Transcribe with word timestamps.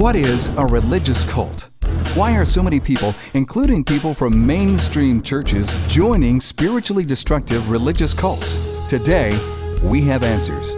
What 0.00 0.16
is 0.16 0.48
a 0.56 0.64
religious 0.64 1.24
cult? 1.24 1.68
Why 2.14 2.34
are 2.34 2.46
so 2.46 2.62
many 2.62 2.80
people, 2.80 3.14
including 3.34 3.84
people 3.84 4.14
from 4.14 4.46
mainstream 4.46 5.20
churches, 5.20 5.76
joining 5.88 6.40
spiritually 6.40 7.04
destructive 7.04 7.68
religious 7.68 8.14
cults? 8.14 8.58
Today, 8.88 9.38
we 9.82 10.00
have 10.04 10.24
answers. 10.24 10.74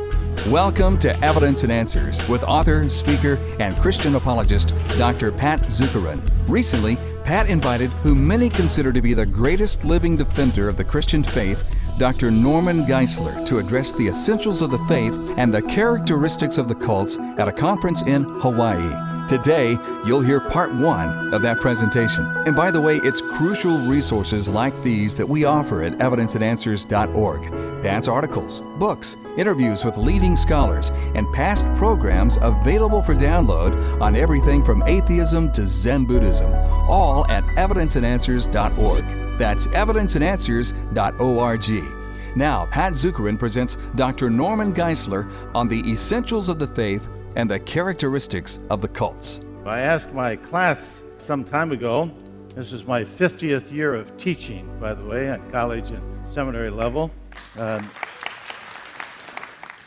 Welcome 0.48 0.98
to 0.98 1.16
Evidence 1.24 1.62
and 1.62 1.70
Answers 1.70 2.28
with 2.28 2.42
author, 2.42 2.90
speaker, 2.90 3.36
and 3.60 3.76
Christian 3.76 4.16
apologist 4.16 4.74
Dr. 4.98 5.30
Pat 5.30 5.60
Zukeran. 5.66 6.20
Recently, 6.48 6.96
Pat 7.22 7.46
invited 7.46 7.90
who 8.02 8.16
many 8.16 8.50
consider 8.50 8.92
to 8.92 9.00
be 9.00 9.14
the 9.14 9.24
greatest 9.24 9.84
living 9.84 10.16
defender 10.16 10.68
of 10.68 10.76
the 10.76 10.82
Christian 10.82 11.22
faith, 11.22 11.62
Dr. 11.98 12.30
Norman 12.30 12.84
Geisler, 12.84 13.44
to 13.46 13.58
address 13.58 13.92
the 13.92 14.08
essentials 14.08 14.62
of 14.62 14.70
the 14.70 14.84
faith 14.86 15.14
and 15.36 15.52
the 15.52 15.62
characteristics 15.62 16.58
of 16.58 16.68
the 16.68 16.74
cults 16.74 17.18
at 17.38 17.48
a 17.48 17.52
conference 17.52 18.02
in 18.02 18.24
Hawaii. 18.40 19.28
Today, 19.28 19.78
you'll 20.04 20.20
hear 20.20 20.40
part 20.40 20.74
one 20.74 21.32
of 21.32 21.42
that 21.42 21.60
presentation. 21.60 22.26
And 22.46 22.56
by 22.56 22.70
the 22.70 22.80
way, 22.80 22.96
it's 22.98 23.20
crucial 23.20 23.78
resources 23.86 24.48
like 24.48 24.82
these 24.82 25.14
that 25.14 25.28
we 25.28 25.44
offer 25.44 25.82
at 25.82 25.94
evidenceandanswers.org. 25.94 27.82
That's 27.82 28.08
articles, 28.08 28.60
books, 28.78 29.16
interviews 29.36 29.84
with 29.84 29.96
leading 29.96 30.36
scholars, 30.36 30.90
and 31.14 31.32
past 31.32 31.66
programs 31.76 32.36
available 32.40 33.02
for 33.02 33.14
download 33.14 34.00
on 34.00 34.16
everything 34.16 34.64
from 34.64 34.82
atheism 34.82 35.52
to 35.52 35.66
Zen 35.66 36.04
Buddhism, 36.04 36.52
all 36.88 37.26
at 37.28 37.44
evidenceandanswers.org. 37.44 39.21
That's 39.38 39.66
evidenceandanswers.org. 39.68 42.02
Now, 42.34 42.64
Pat 42.66 42.94
Zukeran 42.94 43.38
presents 43.38 43.76
Dr. 43.94 44.30
Norman 44.30 44.72
Geisler 44.72 45.30
on 45.54 45.68
the 45.68 45.86
essentials 45.90 46.48
of 46.48 46.58
the 46.58 46.68
faith 46.68 47.06
and 47.36 47.50
the 47.50 47.58
characteristics 47.58 48.58
of 48.70 48.80
the 48.80 48.88
cults. 48.88 49.42
I 49.66 49.80
asked 49.80 50.12
my 50.12 50.36
class 50.36 51.02
some 51.18 51.44
time 51.44 51.72
ago, 51.72 52.10
this 52.54 52.72
is 52.72 52.86
my 52.86 53.04
50th 53.04 53.70
year 53.70 53.94
of 53.94 54.16
teaching, 54.16 54.68
by 54.80 54.94
the 54.94 55.04
way, 55.04 55.28
at 55.28 55.50
college 55.50 55.90
and 55.90 56.02
seminary 56.30 56.70
level. 56.70 57.10
Um, 57.56 57.86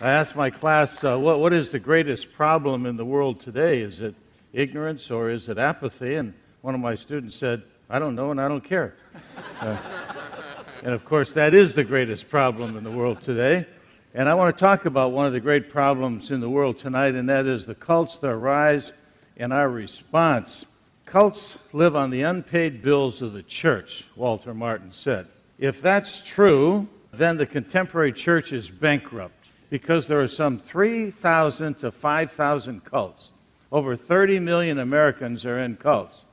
I 0.02 0.12
asked 0.12 0.36
my 0.36 0.50
class, 0.50 1.04
uh, 1.04 1.18
what, 1.18 1.40
what 1.40 1.54
is 1.54 1.70
the 1.70 1.80
greatest 1.80 2.34
problem 2.34 2.86
in 2.86 2.98
the 2.98 3.06
world 3.06 3.40
today? 3.40 3.82
Is 3.82 4.02
it 4.02 4.14
ignorance 4.54 5.10
or 5.10 5.30
is 5.30 5.50
it 5.50 5.58
apathy? 5.58 6.16
And 6.16 6.34
one 6.62 6.76
of 6.76 6.82
my 6.82 6.96
students 6.96 7.36
said, 7.36 7.64
I 7.90 8.00
don't 8.00 8.16
know 8.16 8.32
and 8.32 8.42
I 8.42 8.48
don't 8.48 8.64
care. 8.64 8.96
Uh, 9.62 9.78
and 10.84 10.94
of 10.94 11.06
course, 11.06 11.32
that 11.32 11.54
is 11.54 11.74
the 11.74 11.84
greatest 11.84 12.30
problem 12.30 12.78
in 12.78 12.84
the 12.84 12.92
world 12.92 13.22
today. 13.22 13.66
And 14.14 14.28
I 14.28 14.34
want 14.34 14.56
to 14.56 14.60
talk 14.60 14.86
about 14.86 15.12
one 15.12 15.28
of 15.28 15.34
the 15.34 15.40
great 15.40 15.70
problems 15.70 16.32
in 16.32 16.40
the 16.40 16.50
world 16.50 16.78
tonight, 16.78 17.16
and 17.16 17.30
that 17.30 17.46
is 17.46 17.66
the 17.66 17.76
cults, 17.76 18.18
their 18.18 18.38
rise, 18.38 18.92
and 19.38 19.54
our 19.54 19.70
response. 19.70 20.66
Cults 21.06 21.58
live 21.74 21.96
on 21.96 22.10
the 22.10 22.24
unpaid 22.24 22.82
bills 22.82 23.22
of 23.22 23.34
the 23.34 23.44
church, 23.44 24.06
Walter 24.16 24.54
Martin 24.54 24.92
said. 24.92 25.28
If 25.60 25.82
that's 25.82 26.26
true, 26.26 26.88
then 27.14 27.38
the 27.38 27.46
contemporary 27.46 28.14
church 28.14 28.52
is 28.52 28.70
bankrupt 28.70 29.34
because 29.70 30.08
there 30.08 30.22
are 30.22 30.28
some 30.28 30.60
3,000 30.60 31.76
to 31.76 31.92
5,000 31.92 32.84
cults. 32.84 33.32
Over 33.72 33.96
30 33.96 34.40
million 34.40 34.80
Americans 34.80 35.46
are 35.46 35.60
in 35.60 35.76
cults. 35.78 36.25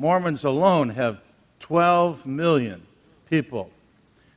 Mormons 0.00 0.44
alone 0.44 0.88
have 0.88 1.20
12 1.58 2.24
million 2.24 2.80
people. 3.28 3.70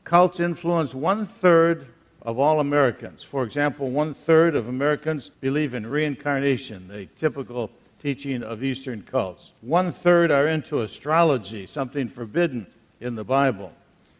Cults 0.03 0.41
influence 0.41 0.93
one 0.93 1.25
third 1.25 1.87
of 2.21 2.37
all 2.37 2.59
Americans. 2.59 3.23
For 3.23 3.45
example, 3.45 3.89
one 3.89 4.13
third 4.13 4.57
of 4.57 4.67
Americans 4.67 5.31
believe 5.39 5.73
in 5.73 5.87
reincarnation, 5.87 6.89
the 6.89 7.05
typical 7.15 7.71
teaching 8.01 8.43
of 8.43 8.61
Eastern 8.61 9.03
cults. 9.03 9.53
One 9.61 9.93
third 9.93 10.31
are 10.31 10.47
into 10.47 10.81
astrology, 10.81 11.65
something 11.65 12.09
forbidden 12.09 12.67
in 12.99 13.15
the 13.15 13.23
Bible. 13.23 13.71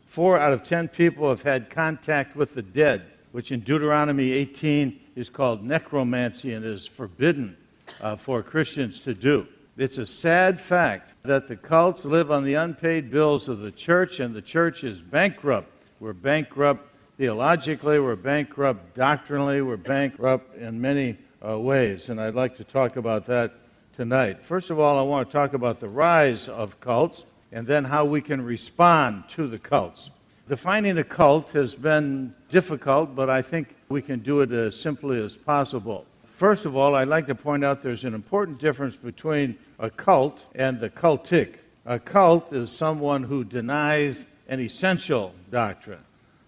Four 0.08 0.40
out 0.40 0.54
of 0.54 0.64
ten 0.64 0.88
people 0.88 1.28
have 1.28 1.44
had 1.44 1.70
contact 1.70 2.38
with 2.38 2.54
the 2.54 2.62
dead, 2.62 3.04
which 3.34 3.52
in 3.52 3.60
Deuteronomy 3.60 4.32
18 4.32 4.98
is 5.18 5.30
called 5.30 5.62
necromancy 5.62 6.54
and 6.54 6.64
is 6.64 6.88
forbidden 6.88 7.58
uh, 8.00 8.16
for 8.16 8.42
Christians 8.42 9.02
to 9.02 9.14
do. 9.14 9.46
It's 9.76 9.98
a 9.98 10.06
sad 10.06 10.62
fact 10.62 11.14
that 11.24 11.48
the 11.48 11.56
cults 11.56 12.06
live 12.06 12.30
on 12.30 12.44
the 12.44 12.54
unpaid 12.54 13.10
bills 13.10 13.50
of 13.50 13.58
the 13.58 13.72
church, 13.72 14.20
and 14.20 14.36
the 14.36 14.42
church 14.42 14.84
is 14.84 15.02
bankrupt. 15.02 15.68
We're 16.00 16.14
bankrupt 16.14 16.88
theologically, 17.18 18.00
we're 18.00 18.16
bankrupt 18.16 18.94
doctrinally, 18.94 19.64
we're 19.64 19.78
bankrupt 19.78 20.56
in 20.58 20.80
many 20.80 21.18
uh, 21.44 21.58
ways. 21.58 22.10
And 22.10 22.22
I'd 22.22 22.36
like 22.36 22.56
to 22.58 22.64
talk 22.64 22.98
about 22.98 23.26
that 23.26 23.54
tonight. 23.96 24.44
First 24.44 24.70
of 24.70 24.80
all, 24.80 25.00
I 25.00 25.02
want 25.02 25.28
to 25.28 25.34
talk 25.34 25.54
about 25.54 25.80
the 25.80 25.90
rise 25.90 26.48
of 26.48 26.80
cults 26.80 27.26
and 27.52 27.66
then 27.66 27.84
how 27.84 28.06
we 28.06 28.22
can 28.22 28.44
respond 28.44 29.28
to 29.30 29.48
the 29.48 29.58
cults. 29.58 30.12
Defining 30.48 31.00
a 31.00 31.04
cult 31.04 31.50
has 31.50 31.74
been 31.74 32.36
difficult, 32.48 33.16
but 33.16 33.28
I 33.28 33.42
think 33.42 33.76
we 33.90 34.04
can 34.04 34.20
do 34.20 34.42
it 34.42 34.52
as 34.52 34.80
simply 34.80 35.20
as 35.20 35.36
possible. 35.36 36.06
First 36.44 36.66
of 36.66 36.76
all, 36.76 36.94
I'd 36.96 37.08
like 37.08 37.28
to 37.28 37.36
point 37.36 37.64
out 37.64 37.82
there's 37.82 38.04
an 38.04 38.14
important 38.14 38.60
difference 38.60 38.98
between 38.98 39.58
a 39.80 39.90
cult 39.90 40.44
and 40.54 40.78
the 40.78 40.90
cultic. 40.90 41.56
A 41.86 41.98
cult 41.98 42.52
is 42.52 42.70
someone 42.70 43.24
who 43.24 43.46
denies 43.46 44.28
an 44.50 44.60
essential 44.60 45.34
doctrine. 45.52 46.04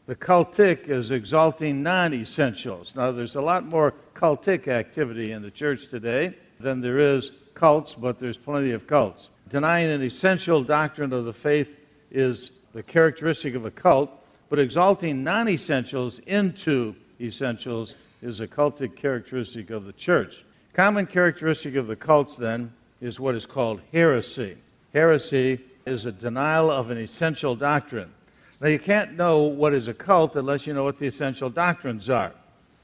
The 0.07 0.17
cultic 0.17 0.89
is 0.89 1.11
exalting 1.11 1.81
non 1.81 2.13
essentials. 2.13 2.93
Now, 2.93 3.13
there's 3.13 3.37
a 3.37 3.41
lot 3.41 3.65
more 3.65 3.93
cultic 4.13 4.67
activity 4.67 5.31
in 5.31 5.41
the 5.41 5.49
church 5.49 5.87
today 5.87 6.35
than 6.59 6.81
there 6.81 6.99
is 6.99 7.31
cults, 7.53 7.93
but 7.93 8.19
there's 8.19 8.35
plenty 8.35 8.71
of 8.71 8.87
cults. 8.87 9.29
Denying 9.47 9.89
an 9.91 10.03
essential 10.03 10.61
doctrine 10.61 11.13
of 11.13 11.23
the 11.23 11.31
faith 11.31 11.73
is 12.11 12.51
the 12.73 12.83
characteristic 12.83 13.55
of 13.55 13.63
a 13.63 13.71
cult, 13.71 14.11
but 14.49 14.59
exalting 14.59 15.23
non 15.23 15.47
essentials 15.47 16.19
into 16.19 16.97
essentials 17.21 17.95
is 18.25 18.39
a 18.39 18.47
cultic 18.47 18.95
characteristic 18.95 19.69
of 19.69 19.85
the 19.85 19.93
church. 19.93 20.43
Common 20.73 21.05
characteristic 21.05 21.75
of 21.75 21.87
the 21.87 21.95
cults, 21.95 22.35
then, 22.35 22.73
is 22.99 23.19
what 23.19 23.35
is 23.35 23.45
called 23.45 23.81
heresy. 23.91 24.57
Heresy 24.93 25.59
is 25.85 26.05
a 26.05 26.11
denial 26.11 26.71
of 26.71 26.89
an 26.89 26.97
essential 26.97 27.55
doctrine. 27.55 28.11
Now, 28.59 28.69
you 28.69 28.79
can't 28.79 29.13
know 29.13 29.43
what 29.43 29.73
is 29.73 29.87
a 29.87 29.93
cult 29.93 30.35
unless 30.35 30.65
you 30.65 30.73
know 30.73 30.83
what 30.83 30.97
the 30.97 31.05
essential 31.05 31.49
doctrines 31.49 32.09
are. 32.09 32.31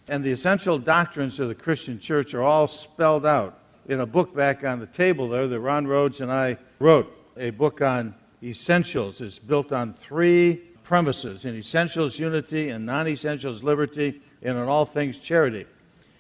And 0.09 0.23
the 0.23 0.31
essential 0.31 0.77
doctrines 0.77 1.39
of 1.39 1.47
the 1.47 1.55
Christian 1.55 1.99
church 1.99 2.33
are 2.33 2.43
all 2.43 2.67
spelled 2.67 3.25
out 3.25 3.57
in 3.87 4.01
a 4.01 4.05
book 4.05 4.35
back 4.35 4.63
on 4.63 4.79
the 4.79 4.87
table 4.87 5.27
there 5.27 5.47
that 5.47 5.59
Ron 5.59 5.87
Rhodes 5.87 6.21
and 6.21 6.31
I 6.31 6.57
wrote. 6.79 7.11
A 7.37 7.49
book 7.49 7.81
on 7.81 8.13
essentials 8.43 9.21
is 9.21 9.39
built 9.39 9.71
on 9.71 9.93
three 9.93 10.61
premises 10.83 11.45
in 11.45 11.55
essentials, 11.55 12.19
unity, 12.19 12.69
and 12.69 12.85
non 12.85 13.07
essentials, 13.07 13.63
liberty, 13.63 14.21
and 14.41 14.57
in 14.57 14.67
all 14.67 14.85
things, 14.85 15.19
charity. 15.19 15.65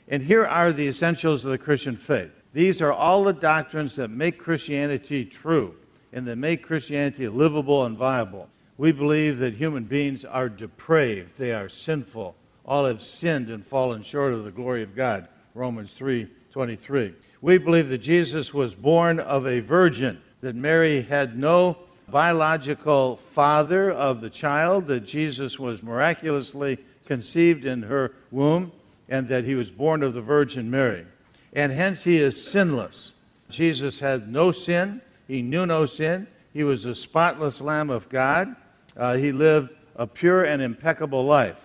And 0.07 0.21
here 0.21 0.45
are 0.45 0.71
the 0.71 0.87
essentials 0.87 1.45
of 1.45 1.51
the 1.51 1.57
Christian 1.57 1.95
faith. 1.95 2.31
These 2.53 2.81
are 2.81 2.91
all 2.91 3.23
the 3.23 3.33
doctrines 3.33 3.95
that 3.95 4.09
make 4.09 4.37
Christianity 4.37 5.25
true 5.25 5.75
and 6.11 6.27
that 6.27 6.35
make 6.35 6.63
Christianity 6.63 7.27
livable 7.27 7.85
and 7.85 7.97
viable. 7.97 8.49
We 8.77 8.91
believe 8.91 9.37
that 9.37 9.53
human 9.53 9.85
beings 9.85 10.25
are 10.25 10.49
depraved, 10.49 11.37
they 11.37 11.53
are 11.53 11.69
sinful. 11.69 12.35
All 12.65 12.85
have 12.85 13.01
sinned 13.01 13.49
and 13.49 13.65
fallen 13.65 14.03
short 14.03 14.33
of 14.33 14.43
the 14.43 14.51
glory 14.51 14.83
of 14.83 14.95
God. 14.95 15.27
Romans 15.53 15.93
3:23. 15.93 17.13
We 17.41 17.57
believe 17.57 17.89
that 17.89 17.99
Jesus 17.99 18.53
was 18.53 18.75
born 18.75 19.19
of 19.19 19.47
a 19.47 19.61
virgin, 19.61 20.19
that 20.41 20.55
Mary 20.55 21.01
had 21.01 21.37
no 21.37 21.77
biological 22.09 23.17
father 23.31 23.91
of 23.91 24.21
the 24.21 24.29
child, 24.29 24.87
that 24.87 25.05
Jesus 25.05 25.57
was 25.57 25.81
miraculously 25.81 26.77
conceived 27.05 27.65
in 27.65 27.81
her 27.83 28.13
womb, 28.31 28.71
and 29.09 29.27
that 29.27 29.43
he 29.43 29.55
was 29.55 29.69
born 29.69 30.03
of 30.03 30.13
the 30.13 30.21
Virgin 30.21 30.69
Mary. 30.69 31.05
And 31.53 31.71
hence 31.71 32.03
he 32.03 32.17
is 32.17 32.41
sinless. 32.41 33.13
Jesus 33.49 33.99
had 33.99 34.31
no 34.31 34.51
sin, 34.51 35.01
he 35.27 35.41
knew 35.41 35.65
no 35.65 35.85
sin, 35.85 36.27
he 36.53 36.63
was 36.63 36.85
a 36.85 36.95
spotless 36.95 37.61
Lamb 37.61 37.89
of 37.89 38.07
God. 38.09 38.55
Uh, 38.95 39.15
he 39.15 39.31
lived 39.31 39.75
a 39.95 40.07
pure 40.07 40.45
and 40.45 40.61
impeccable 40.61 41.25
life. 41.25 41.57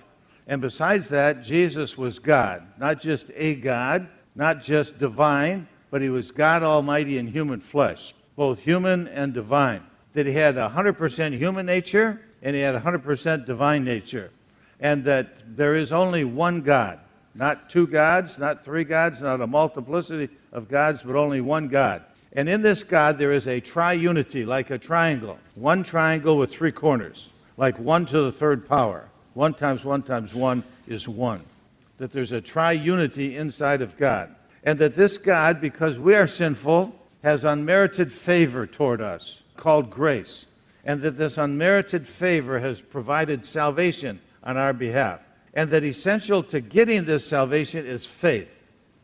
And 0.46 0.60
besides 0.60 1.08
that, 1.08 1.43
Jesus 1.43 1.99
was 1.99 2.19
God, 2.19 2.62
not 2.78 3.00
just 3.00 3.31
a 3.34 3.56
God, 3.56 4.08
not 4.34 4.62
just 4.62 4.99
divine, 4.99 5.66
but 5.90 6.02
he 6.02 6.08
was 6.08 6.31
God 6.31 6.62
Almighty 6.62 7.19
in 7.19 7.26
human 7.26 7.60
flesh, 7.60 8.14
both 8.37 8.58
human 8.58 9.08
and 9.08 9.32
divine. 9.32 9.82
That 10.12 10.26
he 10.26 10.32
had 10.32 10.55
100% 10.55 11.37
human 11.37 11.66
nature 11.66 12.20
and 12.43 12.55
he 12.55 12.62
had 12.62 12.81
100% 12.81 13.44
divine 13.44 13.84
nature. 13.84 14.31
And 14.81 15.05
that 15.05 15.56
there 15.56 15.75
is 15.76 15.93
only 15.93 16.25
one 16.25 16.61
God, 16.61 16.99
not 17.34 17.70
two 17.70 17.87
gods, 17.87 18.38
not 18.38 18.64
three 18.64 18.84
gods, 18.84 19.23
not 19.23 19.40
a 19.40 19.46
multiplicity 19.46 20.28
of 20.52 20.69
gods, 20.69 21.02
but 21.02 21.17
only 21.17 21.40
one 21.40 21.69
God. 21.69 22.02
And 22.32 22.49
in 22.49 22.61
this 22.61 22.82
God, 22.82 23.17
there 23.17 23.32
is 23.32 23.46
a 23.46 23.61
triunity, 23.61 24.46
like 24.46 24.70
a 24.70 24.78
triangle. 24.78 25.38
One 25.55 25.82
triangle 25.82 26.37
with 26.37 26.50
three 26.50 26.73
corners, 26.73 27.31
like 27.56 27.78
one 27.78 28.05
to 28.06 28.23
the 28.23 28.32
third 28.32 28.69
power. 28.69 29.08
One 29.32 29.55
times 29.55 29.84
one 29.84 30.02
times 30.02 30.34
one 30.34 30.62
is 30.87 31.08
one. 31.08 31.43
That 31.99 32.12
there's 32.12 32.32
a 32.32 32.40
triunity 32.43 33.37
inside 33.37 33.81
of 33.81 33.96
God. 33.96 34.34
and 34.67 34.81
that 34.81 34.96
this 34.96 35.17
God, 35.17 35.61
because 35.61 35.99
we 35.99 36.14
are 36.17 36.26
sinful, 36.26 36.93
has 37.22 37.44
unmerited 37.44 38.12
favor 38.12 38.67
toward 38.67 39.00
us, 39.00 39.43
called 39.56 39.90
grace, 39.90 40.44
and 40.84 41.00
that 41.02 41.17
this 41.17 41.38
unmerited 41.38 42.06
favor 42.06 42.58
has 42.58 42.81
provided 42.81 43.46
salvation 43.46 44.20
on 44.46 44.56
our 44.56 44.72
behalf, 44.72 45.20
and 45.52 45.69
that 45.70 45.84
essential 45.84 46.43
to 46.44 46.60
getting 46.60 47.04
this 47.04 47.26
salvation 47.26 47.84
is 47.84 48.06
faith. 48.06 48.48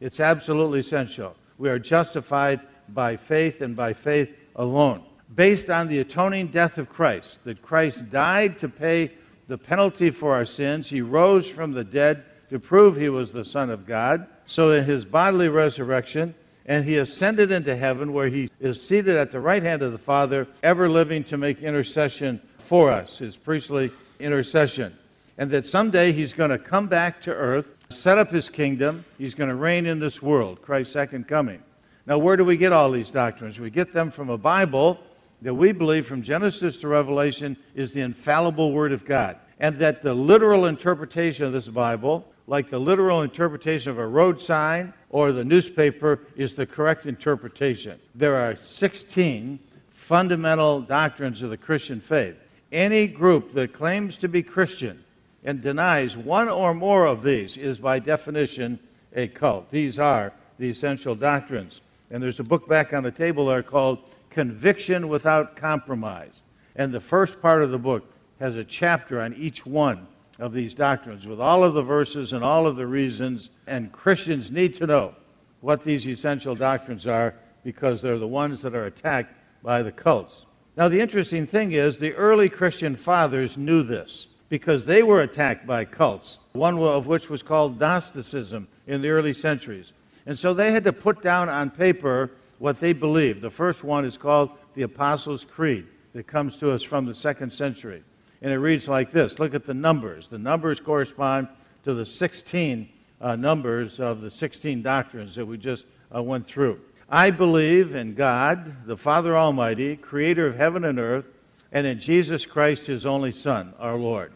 It's 0.00 0.21
absolutely 0.21 0.81
essential. 0.81 1.37
We 1.59 1.69
are 1.69 1.79
justified 1.79 2.61
by 2.89 3.17
faith 3.17 3.61
and 3.61 3.77
by 3.77 3.93
faith 3.93 4.31
alone, 4.56 5.03
based 5.35 5.69
on 5.69 5.89
the 5.89 5.99
atoning 5.99 6.47
death 6.47 6.79
of 6.79 6.89
Christ, 6.89 7.44
that 7.44 7.61
Christ 7.61 8.11
died 8.11 8.56
to 8.59 8.69
pay 8.69 9.11
the 9.49 9.59
penalty 9.59 10.11
for 10.11 10.33
our 10.33 10.44
sins. 10.44 10.89
He 10.89 11.03
rose 11.03 11.50
from 11.50 11.73
the 11.73 11.85
dead 11.85 12.25
to 12.50 12.59
prove 12.59 12.97
he 12.97 13.09
was 13.09 13.31
the 13.31 13.44
Son 13.44 13.69
of 13.69 13.87
God. 13.87 14.27
So, 14.47 14.73
in 14.73 14.85
his 14.85 15.05
bodily 15.05 15.49
resurrection, 15.49 16.35
and 16.67 16.85
he 16.85 16.99
ascended 16.99 17.50
into 17.50 17.75
heaven 17.75 18.12
where 18.12 18.29
he 18.29 18.49
is 18.61 18.81
seated 18.81 19.17
at 19.17 19.33
the 19.33 19.41
right 19.41 19.62
hand 19.62 19.83
of 19.83 19.93
the 19.93 19.99
Father, 19.99 20.47
ever 20.62 20.89
living 20.89 21.25
to 21.25 21.37
make 21.37 21.61
intercession 21.62 22.41
for 22.59 22.93
us, 22.93 23.19
his 23.19 23.37
priestly 23.37 23.91
intercession. 24.21 24.97
And 25.38 25.50
that 25.50 25.67
someday 25.67 26.12
he's 26.12 26.32
going 26.32 26.50
to 26.50 26.58
come 26.58 26.87
back 26.87 27.20
to 27.23 27.32
earth, 27.32 27.75
set 27.88 28.19
up 28.19 28.31
his 28.31 28.49
kingdom, 28.49 29.05
he's 29.19 29.34
going 29.34 29.49
to 29.49 29.56
reign 29.56 29.87
in 29.87 29.99
this 29.99 30.20
world, 30.20 30.61
Christ's 30.62 30.93
second 30.93 31.26
coming. 31.26 31.62
Now, 32.06 32.19
where 32.19 32.37
do 32.37 32.44
we 32.44 32.56
get 32.56 32.73
all 32.73 32.90
these 32.90 33.11
doctrines? 33.11 33.61
We 33.61 33.70
get 33.70 33.93
them 33.93 34.11
from 34.11 34.29
a 34.29 34.38
Bible 34.38 34.99
that 35.43 35.55
we 35.55 35.73
believe 35.73 36.06
from 36.06 36.23
Genesis 36.23 36.76
to 36.79 36.88
Revelation 36.88 37.56
is 37.75 37.93
the 37.93 38.00
infallible 38.00 38.73
Word 38.73 38.93
of 38.93 39.05
God. 39.05 39.37
And 39.61 39.79
that 39.79 40.02
the 40.02 40.14
literal 40.14 40.67
interpretation 40.67 41.44
of 41.44 41.52
this 41.52 41.69
Bible, 41.69 42.26
like 42.46 42.70
the 42.70 42.79
literal 42.79 43.23
interpretation 43.23 43.90
of 43.90 43.99
a 43.99 44.06
road 44.06 44.40
sign 44.40 44.93
or 45.11 45.31
the 45.32 45.44
newspaper, 45.44 46.20
is 46.37 46.55
the 46.55 46.67
correct 46.67 47.06
interpretation. 47.06 48.00
There 48.14 48.37
are 48.37 48.56
16 48.56 49.58
fundamental 49.90 50.81
doctrines 50.81 51.43
of 51.43 51.50
the 51.50 51.56
Christian 51.56 52.00
faith. 52.00 52.37
Any 52.73 53.06
group 53.06 53.55
that 53.55 53.73
claims 53.73 54.17
to 54.19 54.29
be 54.29 54.43
Christian 54.43 55.05
and 55.44 55.61
denies 55.61 56.17
one 56.17 56.49
or 56.49 56.75
more 56.75 57.06
of 57.06 57.23
these 57.23 57.56
is, 57.56 57.79
by 57.79 57.99
definition, 57.99 58.79
a 59.15 59.29
cult. 59.29 59.71
These 59.71 59.99
are 59.99 60.33
the 60.59 60.71
essential 60.71 61.15
doctrines. 61.15 61.81
And 62.11 62.23
there's 62.23 62.41
a 62.41 62.44
book 62.44 62.69
back 62.69 62.93
on 62.93 63.03
the 63.03 63.11
table 63.11 63.47
there 63.47 63.62
called 63.62 63.99
Conviction 64.31 65.09
Without 65.09 65.56
Compromise. 65.56 66.44
And 66.77 66.93
the 66.93 67.00
first 67.00 67.41
part 67.41 67.62
of 67.62 67.71
the 67.71 67.79
book 67.79 68.05
has 68.39 68.56
a 68.56 68.65
chapter 68.65 69.21
on 69.21 69.35
each 69.35 69.67
one 69.67 70.06
of 70.39 70.53
these 70.53 70.75
doctrines 70.75 71.27
with 71.27 71.41
all 71.41 71.65
of 71.65 71.75
the 71.75 71.83
verses 71.83 72.33
and 72.33 72.44
all 72.44 72.67
of 72.67 72.77
the 72.77 72.87
reasons. 72.87 73.50
And 73.67 73.93
Christians 73.93 74.50
need 74.50 74.75
to 74.77 74.87
know 74.87 75.15
what 75.61 75.85
these 75.85 76.06
essential 76.06 76.55
doctrines 76.55 77.06
are 77.06 77.35
because 77.65 78.03
they're 78.03 78.19
the 78.19 78.27
ones 78.27 78.62
that 78.62 78.75
are 78.75 78.87
attacked 78.87 79.35
by 79.62 79.83
the 79.83 79.93
cults. 79.93 80.47
Now, 80.77 80.89
the 80.89 81.00
interesting 81.00 81.47
thing 81.47 81.73
is 81.73 81.97
the 81.97 82.15
early 82.15 82.49
Christian 82.49 82.97
fathers 82.97 83.56
knew 83.56 83.83
this 83.83 84.29
because 84.53 84.85
they 84.85 85.03
were 85.03 85.23
attacked 85.23 85.67
by 85.67 85.83
cults, 85.83 86.39
one 86.53 86.77
of 86.77 87.07
which 87.07 87.31
was 87.31 87.43
called 87.43 87.81
Gnosticism 87.81 88.69
in 88.87 89.01
the 89.01 89.09
early 89.09 89.33
centuries. 89.33 89.95
And 90.27 90.39
so 90.39 90.53
they 90.53 90.73
had 90.73 90.85
to 90.85 90.93
put 90.93 91.23
down 91.23 91.49
on 91.49 91.71
paper 91.71 92.33
what 92.59 92.79
they 92.79 92.93
believed. 92.93 93.41
The 93.41 93.49
first 93.49 93.83
one 93.83 94.05
is 94.05 94.19
called 94.19 94.51
the 94.75 94.83
Apostles' 94.83 95.43
Creed 95.43 95.87
that 96.13 96.27
comes 96.27 96.59
to 96.59 96.71
us 96.71 96.83
from 96.83 97.07
the 97.07 97.15
second 97.15 97.51
century. 97.51 98.03
And 98.43 98.53
it 98.53 98.59
reads 98.59 98.89
like 98.89 99.11
this 99.11 99.39
Look 99.39 99.55
at 99.55 99.65
the 99.65 99.73
numbers. 99.73 100.29
The 100.29 100.37
numbers 100.37 100.81
correspond 100.81 101.49
to 101.85 101.95
the 101.95 102.05
16 102.05 102.87
uh, 103.23 103.37
numbers 103.37 104.01
of 104.01 104.21
the 104.21 104.31
16 104.31 104.83
doctrines 104.83 105.35
that 105.35 105.47
we 105.47 105.57
just 105.57 105.87
uh, 106.15 106.23
went 106.23 106.47
through. 106.47 106.79
I 107.09 107.31
believe 107.31 107.95
in 107.95 108.15
God, 108.15 108.87
the 108.87 108.99
Father 108.99 109.35
Almighty, 109.35 109.97
creator 109.97 110.47
of 110.47 110.57
heaven 110.57 110.85
and 110.85 110.99
earth, 110.99 111.25
and 111.73 111.87
in 111.87 111.99
Jesus 111.99 112.45
Christ, 112.45 112.85
his 112.85 113.07
only 113.07 113.33
Son, 113.33 113.73
our 113.79 113.97
Lord, 113.97 114.35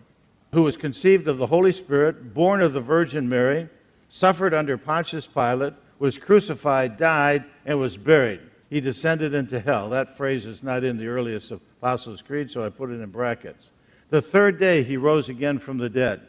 who 0.56 0.62
was 0.62 0.78
conceived 0.78 1.28
of 1.28 1.36
the 1.36 1.46
Holy 1.46 1.70
Spirit, 1.70 2.32
born 2.32 2.62
of 2.62 2.72
the 2.72 2.80
Virgin 2.80 3.28
Mary 3.28 3.68
suffered 4.08 4.54
under 4.54 4.78
Pontius 4.78 5.26
Pilate, 5.26 5.74
was 5.98 6.16
crucified, 6.16 6.96
died, 6.96 7.44
and 7.66 7.78
was 7.78 7.98
buried. 7.98 8.40
He 8.70 8.80
descended 8.80 9.34
into 9.34 9.60
hell. 9.60 9.90
That 9.90 10.16
phrase 10.16 10.46
is 10.46 10.62
not 10.62 10.82
in 10.82 10.96
the 10.96 11.08
earliest 11.08 11.50
Apostles' 11.50 12.22
Creed, 12.22 12.50
so 12.50 12.64
I 12.64 12.70
put 12.70 12.88
it 12.88 13.02
in 13.02 13.10
brackets. 13.10 13.70
The 14.08 14.22
third 14.22 14.58
day 14.58 14.82
he 14.82 14.96
rose 14.96 15.28
again 15.28 15.58
from 15.58 15.76
the 15.76 15.90
dead. 15.90 16.22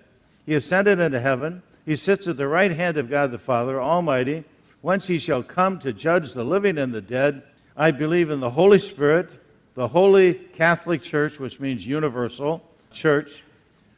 He 0.45 0.55
ascended 0.55 0.99
into 0.99 1.21
heaven. 1.21 1.63
He 1.85 1.95
sits 1.95 2.27
at 2.27 2.35
the 2.35 2.49
right 2.49 2.71
hand 2.71 2.97
of 2.97 3.09
God 3.09 3.31
the 3.31 3.39
Father 3.39 3.81
Almighty, 3.81 4.43
whence 4.81 5.07
he 5.07 5.19
shall 5.19 5.41
come 5.41 5.79
to 5.79 5.93
judge 5.93 6.33
the 6.33 6.43
living 6.43 6.79
and 6.79 6.93
the 6.93 6.99
dead. 6.99 7.43
I 7.77 7.91
believe 7.91 8.29
in 8.29 8.41
the 8.41 8.49
Holy 8.49 8.79
Spirit, 8.79 9.29
the 9.75 9.87
holy 9.87 10.33
Catholic 10.33 11.01
Church, 11.01 11.39
which 11.39 11.61
means 11.61 11.87
universal 11.87 12.61
church 12.91 13.43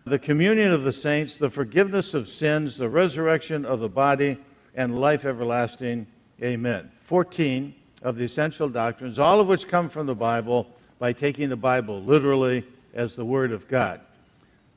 the 0.10 0.20
communion 0.20 0.74
of 0.74 0.84
the 0.84 0.92
saints, 0.92 1.38
the 1.38 1.50
forgiveness 1.50 2.14
of 2.14 2.28
sins, 2.28 2.78
the 2.78 2.90
resurrection 2.90 3.66
of 3.66 3.80
the 3.80 3.90
body, 3.90 4.38
and 4.76 5.00
life 5.00 5.26
everlasting. 5.26 6.08
Amen. 6.42 6.92
14 7.02 7.74
of 8.02 8.16
the 8.16 8.24
essential 8.24 8.70
doctrines, 8.70 9.20
all 9.20 9.40
of 9.40 9.48
which 9.48 9.68
come 9.68 9.90
from 9.90 10.08
the 10.08 10.16
Bible 10.16 10.68
by 11.00 11.14
taking 11.14 11.50
the 11.50 11.56
Bible 11.56 12.02
literally 12.02 12.66
as 12.94 13.16
the 13.16 13.26
Word 13.26 13.52
of 13.52 13.68
God. 13.68 14.02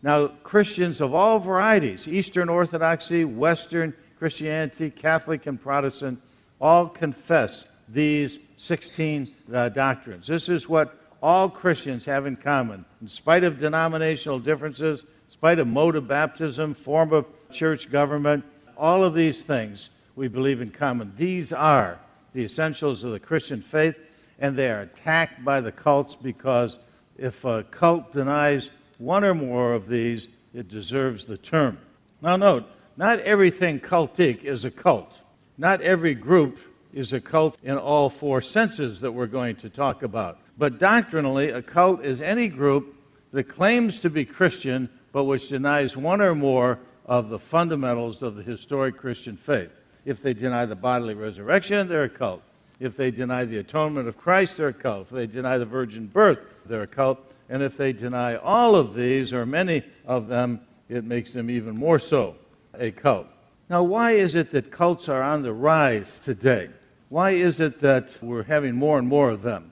Now, 0.03 0.29
Christians 0.29 1.01
of 1.01 1.15
all 1.15 1.39
varieties, 1.39 2.09
Eastern 2.09 2.49
Orthodoxy, 2.49 3.25
Western 3.25 3.95
Christianity, 4.19 4.91
Catholic, 4.91 5.47
and 5.47 5.61
Protestant, 5.61 6.21
all 6.61 6.89
confess 6.89 7.67
these 7.89 8.39
16 8.57 9.33
uh, 9.53 9.69
doctrines. 9.69 10.27
This 10.27 10.49
is 10.49 10.69
what 10.69 10.97
all 11.23 11.49
Christians 11.49 12.05
have 12.05 12.27
in 12.27 12.37
common. 12.37 12.85
In 13.01 13.09
spite 13.09 13.45
of 13.45 13.59
denominational 13.59 14.39
differences, 14.39 15.03
in 15.03 15.31
spite 15.31 15.59
of 15.59 15.67
mode 15.67 15.97
of 15.97 16.09
baptism, 16.09 16.75
form 16.75 17.13
of 17.13 17.27
church 17.51 17.91
government, 17.91 18.45
all 18.77 19.05
of 19.05 19.15
these 19.15 19.43
things 19.43 19.91
we 20.17 20.29
believe 20.29 20.61
in 20.61 20.71
common. 20.71 21.13
These 21.17 21.53
are 21.53 21.99
the 22.35 22.45
essentials 22.45 23.05
of 23.05 23.13
the 23.13 23.21
Christian 23.21 23.63
faith, 23.63 23.97
and 24.39 24.57
they 24.57 24.71
are 24.71 24.83
attacked 24.83 25.45
by 25.45 25.61
the 25.61 25.73
cults 25.73 26.17
because 26.17 26.79
if 27.17 27.45
a 27.45 27.63
cult 27.65 28.13
denies 28.13 28.71
one 28.99 29.25
or 29.25 29.35
more 29.35 29.75
of 29.75 29.89
these, 29.89 30.29
it 30.55 30.69
deserves 30.69 31.25
the 31.25 31.37
term. 31.37 31.79
Now, 32.21 32.37
note, 32.37 32.67
not 32.97 33.21
everything 33.21 33.81
cultic 33.81 34.45
is 34.45 34.65
a 34.65 34.71
cult. 34.71 35.21
Not 35.57 35.81
every 35.81 36.15
group 36.15 36.59
is 36.93 37.13
a 37.13 37.21
cult 37.21 37.57
in 37.63 37.77
all 37.77 38.11
four 38.11 38.41
senses 38.41 39.01
that 39.01 39.13
we're 39.13 39.27
going 39.27 39.57
to 39.57 39.71
talk 39.71 40.03
about. 40.03 40.39
But 40.63 40.79
doctrinally, 40.79 41.51
a 41.51 41.61
cult 41.61 42.05
is 42.05 42.21
any 42.21 42.47
group 42.47 42.95
that 43.33 43.49
claims 43.49 43.99
to 43.99 44.09
be 44.09 44.25
Christian 44.25 44.89
but 45.11 45.25
which 45.25 45.49
denies 45.49 45.97
one 45.97 46.21
or 46.21 46.37
more 46.37 46.79
of 47.05 47.31
the 47.31 47.39
fundamentals 47.41 48.23
of 48.23 48.37
the 48.37 48.45
historic 48.45 48.97
Christian 48.97 49.37
faith. 49.37 49.73
If 50.05 50.23
they 50.23 50.35
deny 50.35 50.65
the 50.67 50.77
bodily 50.77 51.15
resurrection, 51.15 51.89
they're 51.89 52.05
a 52.05 52.09
cult. 52.09 52.43
If 52.79 52.97
they 52.97 53.11
deny 53.11 53.45
the 53.45 53.59
atonement 53.59 54.07
of 54.07 54.17
Christ, 54.17 54.57
they're 54.57 54.69
a 54.69 54.73
cult. 54.73 55.09
If 55.09 55.11
they 55.11 55.27
deny 55.27 55.59
the 55.59 55.67
virgin 55.67 56.07
birth, 56.07 56.39
they're 56.67 56.83
a 56.83 56.87
cult. 56.87 57.19
And 57.49 57.61
if 57.61 57.77
they 57.77 57.93
deny 57.93 58.37
all 58.37 58.77
of 58.77 58.95
these, 58.95 59.33
or 59.33 59.45
many 59.45 59.83
of 60.07 60.29
them, 60.29 60.61
it 60.89 61.03
makes 61.03 61.33
them 61.33 61.51
even 61.51 61.77
more 61.77 61.99
so 61.99 62.37
a 62.79 62.93
cult. 62.93 63.27
Now, 63.69 63.83
why 63.83 64.13
is 64.13 64.37
it 64.37 64.53
that 64.53 64.71
cults 64.71 65.09
are 65.09 65.25
on 65.25 65.43
the 65.43 65.53
rise 65.53 66.21
today? 66.21 66.71
Why 67.09 67.33
is 67.33 67.59
it 67.59 67.81
that 67.81 68.17
we're 68.23 68.45
having 68.45 68.77
more 68.77 69.01
and 69.01 69.09
more 69.09 69.29
of 69.29 69.43
them? 69.43 69.72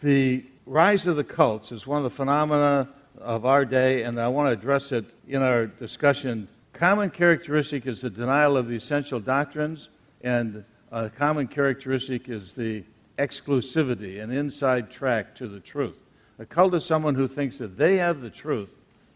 The 0.00 0.44
rise 0.64 1.06
of 1.06 1.16
the 1.16 1.24
cults 1.24 1.72
is 1.72 1.86
one 1.86 1.98
of 1.98 2.04
the 2.04 2.10
phenomena 2.10 2.88
of 3.18 3.44
our 3.44 3.66
day, 3.66 4.04
and 4.04 4.18
I 4.18 4.28
want 4.28 4.48
to 4.48 4.52
address 4.52 4.92
it 4.92 5.04
in 5.28 5.42
our 5.42 5.66
discussion. 5.66 6.48
Common 6.72 7.10
characteristic 7.10 7.86
is 7.86 8.00
the 8.00 8.08
denial 8.08 8.56
of 8.56 8.68
the 8.68 8.76
essential 8.76 9.20
doctrines, 9.20 9.90
and 10.22 10.64
a 10.90 11.10
common 11.10 11.48
characteristic 11.48 12.30
is 12.30 12.54
the 12.54 12.82
exclusivity, 13.18 14.22
an 14.22 14.30
inside 14.30 14.90
track 14.90 15.34
to 15.34 15.48
the 15.48 15.60
truth. 15.60 15.98
A 16.38 16.46
cult 16.46 16.74
is 16.74 16.84
someone 16.86 17.14
who 17.14 17.28
thinks 17.28 17.58
that 17.58 17.76
they 17.76 17.96
have 17.98 18.22
the 18.22 18.30
truth 18.30 18.70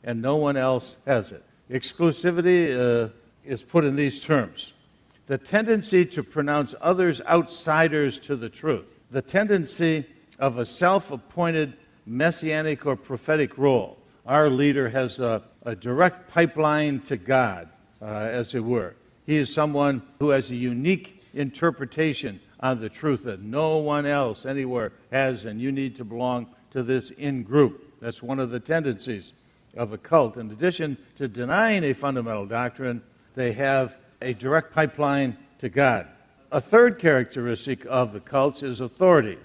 and 0.04 0.20
no 0.20 0.36
one 0.36 0.58
else 0.58 0.98
has 1.06 1.32
it. 1.32 1.42
Exclusivity 1.70 2.78
uh, 2.78 3.08
is 3.42 3.62
put 3.62 3.84
in 3.84 3.96
these 3.96 4.20
terms 4.20 4.74
the 5.26 5.38
tendency 5.38 6.04
to 6.04 6.22
pronounce 6.22 6.74
others 6.82 7.22
outsiders 7.22 8.18
to 8.18 8.36
the 8.36 8.50
truth, 8.50 8.84
the 9.10 9.22
tendency 9.22 10.04
of 10.44 10.58
a 10.58 10.66
self 10.66 11.10
appointed 11.10 11.72
messianic 12.04 12.84
or 12.84 12.96
prophetic 12.96 13.56
role. 13.56 13.96
Our 14.26 14.50
leader 14.50 14.90
has 14.90 15.18
a, 15.18 15.42
a 15.62 15.74
direct 15.74 16.30
pipeline 16.30 17.00
to 17.00 17.16
God, 17.16 17.70
uh, 18.02 18.04
as 18.04 18.54
it 18.54 18.62
were. 18.62 18.94
He 19.24 19.36
is 19.36 19.50
someone 19.50 20.02
who 20.18 20.28
has 20.28 20.50
a 20.50 20.54
unique 20.54 21.22
interpretation 21.32 22.38
on 22.60 22.78
the 22.78 22.90
truth 22.90 23.24
that 23.24 23.40
no 23.40 23.78
one 23.78 24.04
else 24.04 24.44
anywhere 24.44 24.92
has, 25.10 25.46
and 25.46 25.58
you 25.58 25.72
need 25.72 25.96
to 25.96 26.04
belong 26.04 26.46
to 26.72 26.82
this 26.82 27.10
in 27.12 27.42
group. 27.42 27.94
That's 28.02 28.22
one 28.22 28.38
of 28.38 28.50
the 28.50 28.60
tendencies 28.60 29.32
of 29.78 29.94
a 29.94 29.98
cult. 29.98 30.36
In 30.36 30.50
addition 30.50 30.98
to 31.16 31.26
denying 31.26 31.84
a 31.84 31.94
fundamental 31.94 32.44
doctrine, 32.44 33.02
they 33.34 33.52
have 33.52 33.96
a 34.20 34.34
direct 34.34 34.74
pipeline 34.74 35.38
to 35.60 35.70
God. 35.70 36.06
A 36.52 36.60
third 36.60 36.98
characteristic 36.98 37.86
of 37.88 38.12
the 38.12 38.20
cults 38.20 38.62
is 38.62 38.80
authority, 38.80 39.38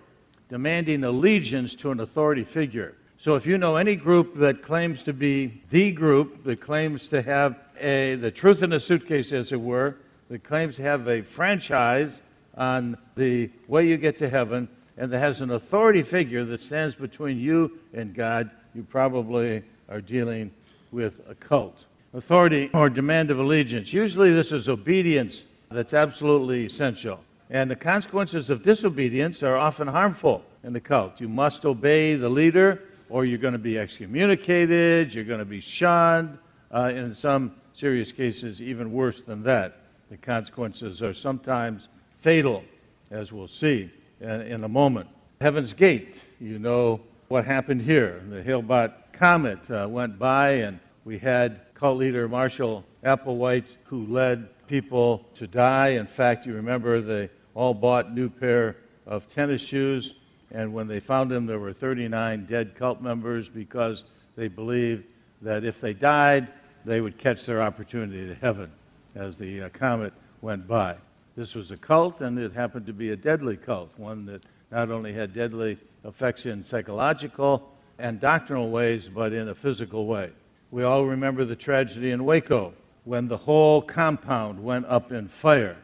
demanding 0.49 1.03
allegiance 1.03 1.75
to 1.75 1.91
an 1.91 1.99
authority 1.99 2.43
figure. 2.43 2.95
So 3.17 3.35
if 3.35 3.45
you 3.45 3.57
know 3.57 3.75
any 3.75 3.95
group 3.95 4.35
that 4.37 4.61
claims 4.61 5.03
to 5.03 5.13
be 5.13 5.61
the 5.69 5.91
group, 5.91 6.43
that 6.45 6.61
claims 6.61 7.07
to 7.09 7.21
have 7.21 7.59
a, 7.79 8.15
the 8.15 8.31
truth 8.31 8.63
in 8.63 8.73
a 8.73 8.79
suitcase, 8.79 9.31
as 9.31 9.51
it 9.51 9.59
were, 9.61 9.97
that 10.29 10.43
claims 10.43 10.77
to 10.77 10.83
have 10.83 11.07
a 11.07 11.21
franchise 11.21 12.21
on 12.57 12.97
the 13.15 13.49
way 13.67 13.87
you 13.87 13.97
get 13.97 14.17
to 14.17 14.29
heaven, 14.29 14.67
and 14.97 15.11
that 15.11 15.19
has 15.19 15.41
an 15.41 15.51
authority 15.51 16.01
figure 16.01 16.43
that 16.43 16.61
stands 16.61 16.95
between 16.95 17.39
you 17.39 17.79
and 17.93 18.13
God, 18.13 18.49
you 18.73 18.83
probably 18.83 19.63
are 19.89 20.01
dealing 20.01 20.51
with 20.91 21.21
a 21.29 21.35
cult. 21.35 21.85
Authority 22.13 22.69
or 22.73 22.89
demand 22.89 23.31
of 23.31 23.39
allegiance. 23.39 23.93
Usually, 23.93 24.33
this 24.33 24.51
is 24.51 24.67
obedience 24.67 25.43
that's 25.71 25.93
absolutely 25.93 26.65
essential. 26.65 27.19
And 27.49 27.69
the 27.69 27.75
consequences 27.75 28.49
of 28.49 28.61
disobedience 28.61 29.41
are 29.41 29.57
often 29.57 29.87
harmful 29.87 30.43
in 30.63 30.73
the 30.73 30.79
cult. 30.79 31.19
You 31.19 31.27
must 31.27 31.65
obey 31.65 32.15
the 32.15 32.29
leader, 32.29 32.83
or 33.09 33.25
you're 33.25 33.39
going 33.39 33.53
to 33.53 33.57
be 33.57 33.79
excommunicated, 33.79 35.13
you're 35.13 35.23
going 35.23 35.39
to 35.39 35.45
be 35.45 35.59
shunned. 35.59 36.37
Uh, 36.71 36.91
in 36.93 37.15
some 37.15 37.55
serious 37.73 38.11
cases, 38.11 38.61
even 38.61 38.91
worse 38.91 39.21
than 39.21 39.41
that. 39.41 39.77
The 40.11 40.17
consequences 40.17 41.01
are 41.01 41.15
sometimes 41.15 41.87
fatal, 42.19 42.63
as 43.09 43.31
we'll 43.31 43.47
see 43.47 43.89
in, 44.21 44.41
in 44.41 44.63
a 44.63 44.67
moment. 44.67 45.09
Heaven's 45.41 45.73
Gate, 45.73 46.21
you 46.39 46.59
know 46.59 47.01
what 47.29 47.45
happened 47.45 47.81
here. 47.81 48.21
The 48.29 48.43
Hale-Bopp 48.43 48.93
comet 49.13 49.59
uh, 49.71 49.87
went 49.89 50.19
by, 50.19 50.49
and 50.49 50.79
we 51.05 51.17
had 51.17 51.61
cult 51.73 51.97
leader 51.97 52.27
Marshall 52.27 52.85
Applewhite, 53.03 53.69
who 53.85 54.05
led 54.05 54.67
people 54.67 55.25
to 55.33 55.47
die. 55.47 55.89
In 55.89 56.05
fact, 56.05 56.45
you 56.45 56.53
remember 56.53 57.01
they 57.01 57.29
all 57.55 57.73
bought 57.73 58.13
new 58.13 58.29
pair 58.29 58.77
of 59.05 59.31
tennis 59.33 59.61
shoes, 59.61 60.13
and 60.51 60.73
when 60.73 60.87
they 60.87 60.99
found 60.99 61.31
him, 61.31 61.45
there 61.45 61.59
were 61.59 61.73
39 61.73 62.45
dead 62.45 62.75
cult 62.75 63.01
members 63.01 63.49
because 63.49 64.03
they 64.35 64.47
believed 64.47 65.03
that 65.41 65.63
if 65.63 65.79
they 65.79 65.93
died, 65.93 66.47
they 66.85 67.01
would 67.01 67.17
catch 67.17 67.45
their 67.45 67.61
opportunity 67.61 68.27
to 68.27 68.35
heaven 68.35 68.71
as 69.15 69.37
the 69.37 69.63
uh, 69.63 69.69
comet 69.69 70.13
went 70.41 70.67
by. 70.67 70.95
This 71.35 71.55
was 71.55 71.71
a 71.71 71.77
cult, 71.77 72.21
and 72.21 72.37
it 72.37 72.53
happened 72.53 72.85
to 72.87 72.93
be 72.93 73.11
a 73.11 73.15
deadly 73.15 73.57
cult, 73.57 73.91
one 73.97 74.25
that 74.25 74.43
not 74.71 74.91
only 74.91 75.13
had 75.13 75.33
deadly 75.33 75.77
effects 76.03 76.45
in 76.45 76.63
psychological 76.63 77.69
and 77.97 78.19
doctrinal 78.19 78.69
ways, 78.69 79.07
but 79.07 79.33
in 79.33 79.49
a 79.49 79.55
physical 79.55 80.05
way. 80.05 80.31
We 80.71 80.83
all 80.83 81.05
remember 81.05 81.45
the 81.45 81.55
tragedy 81.55 82.11
in 82.11 82.23
Waco 82.23 82.73
when 83.03 83.27
the 83.27 83.37
whole 83.37 83.81
compound 83.81 84.63
went 84.63 84.85
up 84.85 85.11
in 85.11 85.27
fire. 85.27 85.77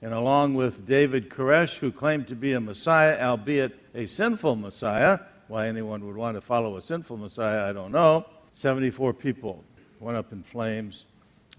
And 0.00 0.14
along 0.14 0.54
with 0.54 0.86
David 0.86 1.28
Koresh, 1.28 1.76
who 1.76 1.90
claimed 1.90 2.28
to 2.28 2.36
be 2.36 2.52
a 2.52 2.60
Messiah, 2.60 3.18
albeit 3.20 3.78
a 3.94 4.06
sinful 4.06 4.56
Messiah, 4.56 5.18
why 5.48 5.66
anyone 5.66 6.06
would 6.06 6.16
want 6.16 6.36
to 6.36 6.40
follow 6.40 6.76
a 6.76 6.80
sinful 6.80 7.16
Messiah, 7.16 7.68
I 7.68 7.72
don't 7.72 7.90
know, 7.90 8.26
74 8.52 9.12
people 9.14 9.64
went 10.00 10.16
up 10.16 10.32
in 10.32 10.42
flames 10.42 11.06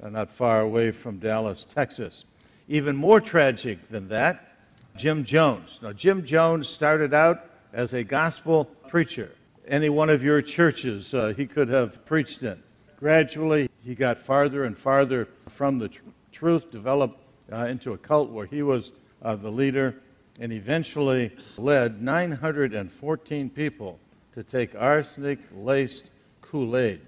uh, 0.02 0.10
not 0.10 0.30
far 0.30 0.62
away 0.62 0.92
from 0.92 1.20
Dallas, 1.20 1.66
Texas. 1.66 2.26
Even 2.68 2.96
more 2.96 3.20
tragic 3.20 3.88
than 3.90 4.08
that, 4.10 4.56
Jim 4.96 5.24
Jones. 5.24 5.80
Now, 5.82 5.92
Jim 5.92 6.24
Jones 6.24 6.70
started 6.70 7.14
out 7.14 7.46
as 7.74 7.94
a 7.94 8.04
gospel 8.04 8.66
preacher. 8.88 9.32
Any 9.68 9.90
one 9.90 10.10
of 10.10 10.24
your 10.24 10.42
churches 10.42 11.14
uh, 11.14 11.34
he 11.36 11.46
could 11.46 11.70
have 11.70 12.06
preached 12.06 12.44
in. 12.44 12.62
Gradually, 12.98 13.70
he 13.84 13.96
got 13.96 14.18
farther 14.18 14.66
and 14.66 14.78
farther 14.78 15.28
from 15.50 15.80
the 15.80 15.90
tr- 15.90 16.02
truth, 16.32 16.72
developed 16.72 17.22
uh, 17.52 17.66
into 17.66 17.94
a 17.94 17.98
cult 17.98 18.30
where 18.30 18.46
he 18.46 18.62
was 18.62 18.92
uh, 19.22 19.36
the 19.36 19.50
leader, 19.50 19.96
and 20.40 20.54
eventually 20.54 21.32
led 21.58 22.02
914 22.02 23.50
people 23.50 24.00
to 24.34 24.44
take 24.44 24.76
arsenic 24.76 25.40
laced 25.54 26.10
Kool 26.42 26.78
Aid. 26.78 27.02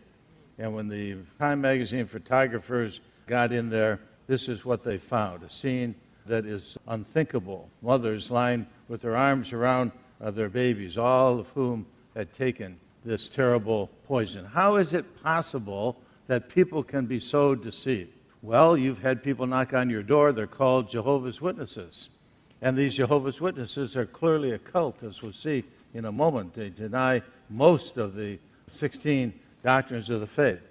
And 0.57 0.75
when 0.75 0.89
the 0.89 1.17
Time 1.39 1.61
magazine 1.61 2.05
photographers 2.05 2.99
got 3.27 3.51
in 3.51 3.69
there, 3.69 3.99
this 4.27 4.49
is 4.49 4.65
what 4.65 4.83
they 4.83 4.97
found 4.97 5.43
a 5.43 5.49
scene 5.49 5.95
that 6.27 6.45
is 6.45 6.77
unthinkable. 6.87 7.69
Mothers 7.81 8.29
lying 8.29 8.67
with 8.87 9.01
their 9.01 9.15
arms 9.15 9.53
around 9.53 9.91
uh, 10.19 10.31
their 10.31 10.49
babies, 10.49 10.97
all 10.97 11.39
of 11.39 11.47
whom 11.49 11.85
had 12.15 12.31
taken 12.33 12.77
this 13.03 13.29
terrible 13.29 13.89
poison. 14.07 14.45
How 14.45 14.75
is 14.75 14.93
it 14.93 15.23
possible 15.23 15.97
that 16.27 16.49
people 16.49 16.83
can 16.83 17.05
be 17.05 17.19
so 17.19 17.55
deceived? 17.55 18.13
Well, 18.43 18.75
you've 18.75 19.01
had 19.01 19.21
people 19.21 19.45
knock 19.45 19.75
on 19.75 19.91
your 19.91 20.01
door. 20.01 20.31
They're 20.31 20.47
called 20.47 20.89
Jehovah's 20.89 21.39
Witnesses. 21.39 22.09
And 22.63 22.75
these 22.75 22.95
Jehovah's 22.95 23.39
Witnesses 23.39 23.95
are 23.95 24.07
clearly 24.07 24.51
a 24.53 24.57
cult, 24.57 25.03
as 25.03 25.21
we'll 25.21 25.31
see 25.31 25.63
in 25.93 26.05
a 26.05 26.11
moment. 26.11 26.55
They 26.55 26.69
deny 26.69 27.21
most 27.51 27.97
of 27.97 28.15
the 28.15 28.39
16 28.65 29.31
doctrines 29.63 30.09
of 30.09 30.21
the 30.21 30.27
faith. 30.27 30.61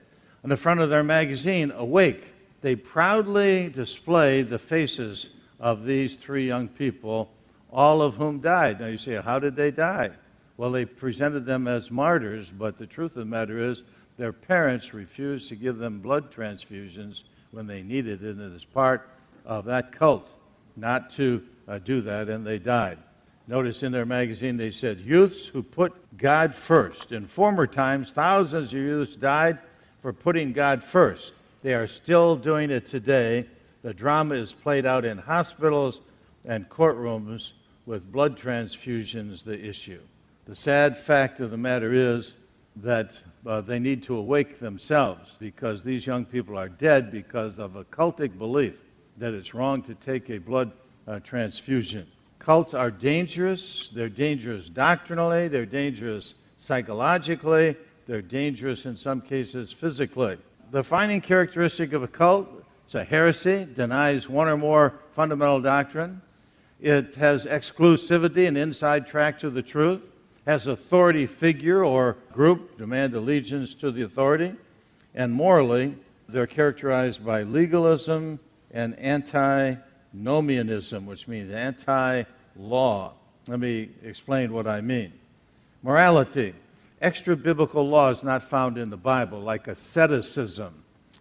On 0.42 0.50
the 0.50 0.56
front 0.56 0.80
of 0.80 0.90
their 0.90 1.04
magazine, 1.04 1.70
Awake, 1.70 2.32
they 2.60 2.74
proudly 2.74 3.68
display 3.68 4.42
the 4.42 4.58
faces 4.58 5.34
of 5.60 5.84
these 5.84 6.16
three 6.16 6.48
young 6.48 6.66
people, 6.66 7.30
all 7.72 8.02
of 8.02 8.16
whom 8.16 8.40
died. 8.40 8.80
Now 8.80 8.86
you 8.86 8.98
say, 8.98 9.20
how 9.22 9.38
did 9.38 9.54
they 9.54 9.70
die? 9.70 10.10
Well, 10.56 10.72
they 10.72 10.86
presented 10.86 11.46
them 11.46 11.68
as 11.68 11.90
martyrs, 11.90 12.50
but 12.50 12.78
the 12.78 12.86
truth 12.86 13.12
of 13.12 13.18
the 13.18 13.24
matter 13.26 13.70
is 13.70 13.84
their 14.16 14.32
parents 14.32 14.92
refused 14.92 15.48
to 15.50 15.56
give 15.56 15.78
them 15.78 16.00
blood 16.00 16.32
transfusions 16.32 17.22
when 17.50 17.66
they 17.66 17.82
needed 17.82 18.22
it, 18.22 18.36
and 18.36 18.52
it 18.52 18.54
is 18.54 18.64
part 18.64 19.08
of 19.44 19.64
that 19.66 19.92
cult 19.92 20.28
not 20.76 21.10
to 21.10 21.42
uh, 21.68 21.78
do 21.78 22.00
that, 22.02 22.28
and 22.28 22.46
they 22.46 22.58
died. 22.58 22.98
Notice 23.46 23.82
in 23.82 23.90
their 23.90 24.06
magazine 24.06 24.56
they 24.56 24.70
said, 24.70 25.00
Youths 25.00 25.44
who 25.44 25.62
put 25.62 25.92
God 26.16 26.54
first. 26.54 27.12
In 27.12 27.26
former 27.26 27.66
times, 27.66 28.12
thousands 28.12 28.72
of 28.72 28.78
youths 28.78 29.16
died 29.16 29.58
for 30.02 30.12
putting 30.12 30.52
God 30.52 30.84
first. 30.84 31.32
They 31.62 31.74
are 31.74 31.86
still 31.86 32.36
doing 32.36 32.70
it 32.70 32.86
today. 32.86 33.46
The 33.82 33.92
drama 33.92 34.36
is 34.36 34.52
played 34.52 34.86
out 34.86 35.04
in 35.04 35.18
hospitals 35.18 36.00
and 36.44 36.68
courtrooms 36.68 37.52
with 37.86 38.10
blood 38.10 38.38
transfusions, 38.38 39.42
the 39.42 39.58
issue. 39.58 40.00
The 40.46 40.56
sad 40.56 40.96
fact 40.96 41.40
of 41.40 41.50
the 41.50 41.56
matter 41.56 41.92
is 41.92 42.34
that 42.76 43.20
uh, 43.46 43.60
they 43.60 43.78
need 43.78 44.02
to 44.04 44.16
awake 44.16 44.60
themselves 44.60 45.36
because 45.38 45.82
these 45.82 46.06
young 46.06 46.24
people 46.24 46.56
are 46.56 46.68
dead 46.68 47.10
because 47.10 47.58
of 47.58 47.76
a 47.76 47.84
cultic 47.84 48.38
belief 48.38 48.74
that 49.18 49.34
it's 49.34 49.54
wrong 49.54 49.82
to 49.82 49.94
take 49.96 50.30
a 50.30 50.38
blood 50.38 50.72
uh, 51.06 51.18
transfusion. 51.20 52.06
Cults 52.38 52.72
are 52.72 52.90
dangerous. 52.90 53.90
They're 53.94 54.08
dangerous 54.08 54.70
doctrinally, 54.70 55.48
they're 55.48 55.66
dangerous 55.66 56.34
psychologically, 56.56 57.76
they're 58.06 58.22
dangerous 58.22 58.86
in 58.86 58.96
some 58.96 59.20
cases 59.20 59.72
physically. 59.72 60.38
The 60.70 60.78
defining 60.78 61.20
characteristic 61.20 61.92
of 61.92 62.02
a 62.02 62.08
cult 62.08 62.60
it's 62.90 62.96
a 62.96 63.04
heresy, 63.04 63.68
denies 63.72 64.28
one 64.28 64.48
or 64.48 64.56
more 64.56 64.94
fundamental 65.12 65.60
doctrine. 65.60 66.20
It 66.80 67.14
has 67.14 67.46
exclusivity 67.46 68.48
and 68.48 68.58
inside 68.58 69.06
track 69.06 69.38
to 69.38 69.50
the 69.50 69.62
truth, 69.62 70.02
has 70.46 70.66
authority 70.66 71.26
figure 71.26 71.84
or 71.84 72.16
group, 72.32 72.78
demand 72.78 73.14
allegiance 73.14 73.74
to 73.74 73.90
the 73.90 74.02
authority, 74.02 74.54
and 75.14 75.32
morally, 75.32 75.94
they're 76.28 76.46
characterized 76.46 77.24
by 77.24 77.42
legalism 77.42 78.38
and 78.70 78.98
anti 78.98 79.74
nomianism, 80.16 81.04
which 81.04 81.28
means 81.28 81.52
anti 81.52 82.24
law. 82.56 83.12
Let 83.48 83.60
me 83.60 83.90
explain 84.02 84.52
what 84.52 84.66
I 84.66 84.80
mean. 84.80 85.12
Morality. 85.82 86.54
Extra 87.00 87.34
biblical 87.34 87.88
law 87.88 88.10
is 88.10 88.22
not 88.22 88.42
found 88.42 88.76
in 88.76 88.90
the 88.90 88.96
Bible, 88.96 89.40
like 89.40 89.66
asceticism 89.68 90.74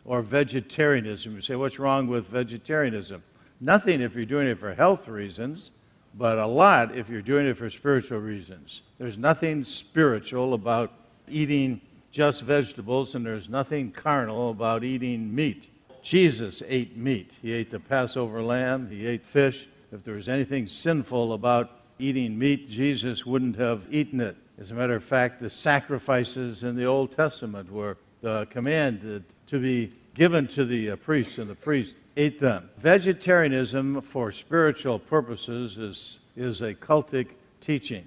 or 0.03 0.21
vegetarianism. 0.21 1.35
You 1.35 1.41
say, 1.41 1.55
what's 1.55 1.79
wrong 1.79 2.07
with 2.07 2.27
vegetarianism? 2.27 3.23
Nothing 3.61 4.01
if 4.01 4.13
you're 4.13 4.25
doing 4.25 4.47
it 4.47 4.59
for 4.59 4.73
health 4.73 5.07
reasons, 5.07 5.71
but 6.15 6.37
a 6.37 6.45
lot 6.45 6.95
if 6.95 7.09
you're 7.09 7.21
doing 7.21 7.47
it 7.47 7.57
for 7.57 7.69
spiritual 7.69 8.19
reasons. 8.19 8.81
There's 8.97 9.17
nothing 9.17 9.63
spiritual 9.63 10.53
about 10.53 10.91
eating 11.27 11.81
just 12.11 12.41
vegetables, 12.41 13.15
and 13.15 13.25
there's 13.25 13.49
nothing 13.49 13.91
carnal 13.91 14.49
about 14.49 14.83
eating 14.83 15.33
meat. 15.33 15.69
Jesus 16.01 16.63
ate 16.67 16.97
meat. 16.97 17.31
He 17.41 17.53
ate 17.53 17.69
the 17.69 17.79
Passover 17.79 18.41
lamb, 18.41 18.89
he 18.89 19.05
ate 19.05 19.23
fish. 19.23 19.67
If 19.91 20.03
there 20.03 20.15
was 20.15 20.29
anything 20.29 20.67
sinful 20.67 21.33
about 21.33 21.71
eating 21.99 22.37
meat, 22.37 22.69
Jesus 22.69 23.25
wouldn't 23.25 23.57
have 23.57 23.85
eaten 23.91 24.21
it. 24.21 24.37
As 24.57 24.71
a 24.71 24.73
matter 24.73 24.95
of 24.95 25.03
fact, 25.03 25.41
the 25.41 25.49
sacrifices 25.49 26.63
in 26.63 26.75
the 26.75 26.85
Old 26.85 27.15
Testament 27.15 27.71
were 27.71 27.97
uh, 28.23 28.45
commanded 28.49 29.23
to 29.47 29.59
be 29.59 29.93
given 30.13 30.47
to 30.49 30.65
the 30.65 30.95
priests, 30.97 31.37
and 31.37 31.49
the 31.49 31.55
priests 31.55 31.95
ate 32.17 32.39
them. 32.39 32.69
Vegetarianism 32.77 34.01
for 34.01 34.31
spiritual 34.31 34.99
purposes 34.99 35.77
is, 35.77 36.19
is 36.35 36.61
a 36.61 36.73
cultic 36.73 37.29
teaching. 37.61 38.05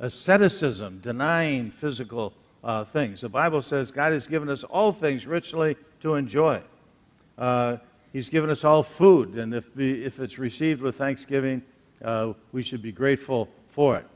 Asceticism, 0.00 1.00
denying 1.00 1.70
physical 1.70 2.32
uh, 2.62 2.84
things. 2.84 3.20
The 3.20 3.28
Bible 3.28 3.62
says 3.62 3.90
God 3.90 4.12
has 4.12 4.26
given 4.26 4.48
us 4.48 4.64
all 4.64 4.92
things 4.92 5.26
richly 5.26 5.76
to 6.00 6.14
enjoy. 6.14 6.60
Uh, 7.38 7.76
He's 8.14 8.28
given 8.28 8.48
us 8.48 8.62
all 8.62 8.84
food, 8.84 9.34
and 9.34 9.52
if, 9.52 9.76
if 9.76 10.20
it's 10.20 10.38
received 10.38 10.80
with 10.80 10.94
thanksgiving, 10.94 11.60
uh, 12.04 12.34
we 12.52 12.62
should 12.62 12.80
be 12.80 12.92
grateful 12.92 13.48
for 13.70 13.96
it. 13.96 14.06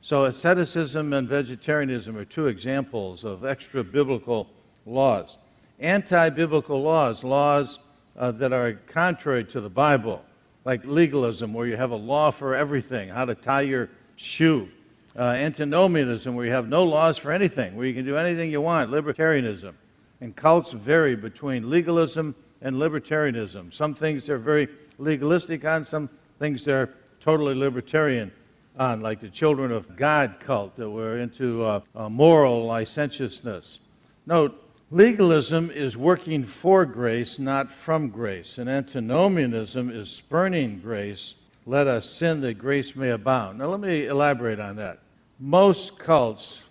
So, 0.00 0.24
asceticism 0.24 1.12
and 1.12 1.28
vegetarianism 1.28 2.16
are 2.16 2.24
two 2.24 2.46
examples 2.46 3.22
of 3.22 3.44
extra 3.44 3.84
biblical 3.84 4.48
laws. 4.86 5.36
Anti 5.78 6.30
biblical 6.30 6.82
laws, 6.82 7.22
laws 7.22 7.80
uh, 8.16 8.30
that 8.32 8.52
are 8.52 8.74
contrary 8.88 9.44
to 9.44 9.60
the 9.60 9.70
Bible, 9.70 10.24
like 10.64 10.84
legalism, 10.84 11.52
where 11.52 11.66
you 11.66 11.76
have 11.76 11.90
a 11.90 11.96
law 11.96 12.30
for 12.30 12.54
everything, 12.54 13.08
how 13.08 13.24
to 13.24 13.34
tie 13.34 13.62
your 13.62 13.88
shoe. 14.16 14.68
Uh, 15.16 15.22
antinomianism, 15.22 16.34
where 16.34 16.44
you 16.44 16.50
have 16.50 16.68
no 16.68 16.82
laws 16.82 17.16
for 17.16 17.30
anything, 17.30 17.76
where 17.76 17.86
you 17.86 17.94
can 17.94 18.04
do 18.04 18.16
anything 18.16 18.50
you 18.50 18.60
want. 18.60 18.90
Libertarianism. 18.90 19.72
And 20.20 20.34
cults 20.34 20.72
vary 20.72 21.14
between 21.14 21.70
legalism 21.70 22.34
and 22.60 22.74
libertarianism. 22.74 23.72
Some 23.72 23.94
things 23.94 24.26
they're 24.26 24.38
very 24.38 24.68
legalistic 24.98 25.64
on, 25.64 25.84
some 25.84 26.10
things 26.40 26.64
they're 26.64 26.90
totally 27.20 27.54
libertarian 27.54 28.32
on, 28.76 29.02
like 29.02 29.20
the 29.20 29.28
Children 29.28 29.70
of 29.70 29.96
God 29.96 30.40
cult 30.40 30.74
that 30.76 30.90
were 30.90 31.18
into 31.18 31.62
uh, 31.62 31.80
uh, 31.94 32.08
moral 32.08 32.66
licentiousness. 32.66 33.78
Note, 34.26 34.63
Legalism 34.90 35.70
is 35.70 35.96
working 35.96 36.44
for 36.44 36.84
grace, 36.84 37.38
not 37.38 37.70
from 37.70 38.10
grace. 38.10 38.58
And 38.58 38.68
antinomianism 38.68 39.90
is 39.90 40.10
spurning 40.10 40.78
grace. 40.78 41.34
Let 41.66 41.86
us 41.86 42.08
sin 42.08 42.40
that 42.42 42.58
grace 42.58 42.94
may 42.94 43.10
abound. 43.10 43.58
Now, 43.58 43.66
let 43.66 43.80
me 43.80 44.06
elaborate 44.06 44.60
on 44.60 44.76
that. 44.76 44.98
Most 45.40 45.98
cults 45.98 46.64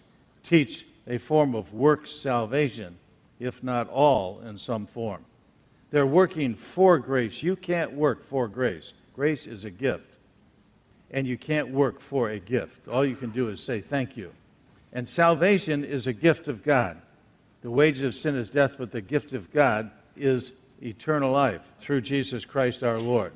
teach 0.43 0.85
a 1.07 1.17
form 1.17 1.55
of 1.55 1.73
works 1.73 2.11
salvation, 2.11 2.95
if 3.39 3.63
not 3.63 3.89
all, 3.89 4.41
in 4.41 4.57
some 4.57 4.85
form. 4.85 5.25
They're 5.89 6.05
working 6.05 6.55
for 6.55 6.99
grace. 6.99 7.43
You 7.43 7.55
can't 7.55 7.91
work 7.91 8.23
for 8.23 8.47
grace. 8.47 8.93
Grace 9.15 9.47
is 9.47 9.65
a 9.65 9.69
gift. 9.69 10.17
And 11.11 11.27
you 11.27 11.37
can't 11.37 11.69
work 11.69 11.99
for 11.99 12.29
a 12.29 12.39
gift. 12.39 12.87
All 12.87 13.05
you 13.05 13.15
can 13.15 13.31
do 13.31 13.49
is 13.49 13.61
say 13.61 13.81
thank 13.81 14.15
you. 14.15 14.31
And 14.93 15.07
salvation 15.07 15.83
is 15.83 16.07
a 16.07 16.13
gift 16.13 16.47
of 16.47 16.63
God. 16.63 16.99
The 17.63 17.71
wages 17.71 18.03
of 18.03 18.13
sin 18.13 18.35
is 18.35 18.49
death, 18.49 18.75
but 18.77 18.91
the 18.91 19.01
gift 19.01 19.33
of 19.33 19.51
God 19.51 19.89
is 20.15 20.51
eternal 20.81 21.31
life 21.31 21.61
through 21.79 22.01
Jesus 22.01 22.43
Christ 22.45 22.83
our 22.83 22.99
Lord. 22.99 23.31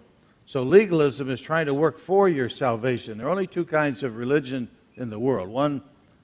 So 0.46 0.64
legalism 0.64 1.30
is 1.30 1.42
trying 1.42 1.66
to 1.66 1.74
work 1.74 1.98
for 1.98 2.30
your 2.30 2.50
salvation. 2.50 3.18
There 3.18 3.28
are 3.28 3.32
only 3.32 3.48
two 3.48 3.66
kinds 3.66 4.04
of 4.04 4.18
religion 4.18 4.70
in 4.96 5.10
the 5.10 5.18
world. 5.18 5.50
One 5.50 5.82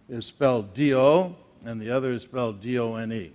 is 0.09 0.25
spelled 0.25 0.73
D 0.73 0.93
O, 0.93 1.35
and 1.65 1.79
the 1.79 1.91
other 1.91 2.11
is 2.11 2.23
spelled 2.23 2.59
D 2.59 2.77
O 2.77 2.95
N 2.95 3.11
E. 3.13 3.31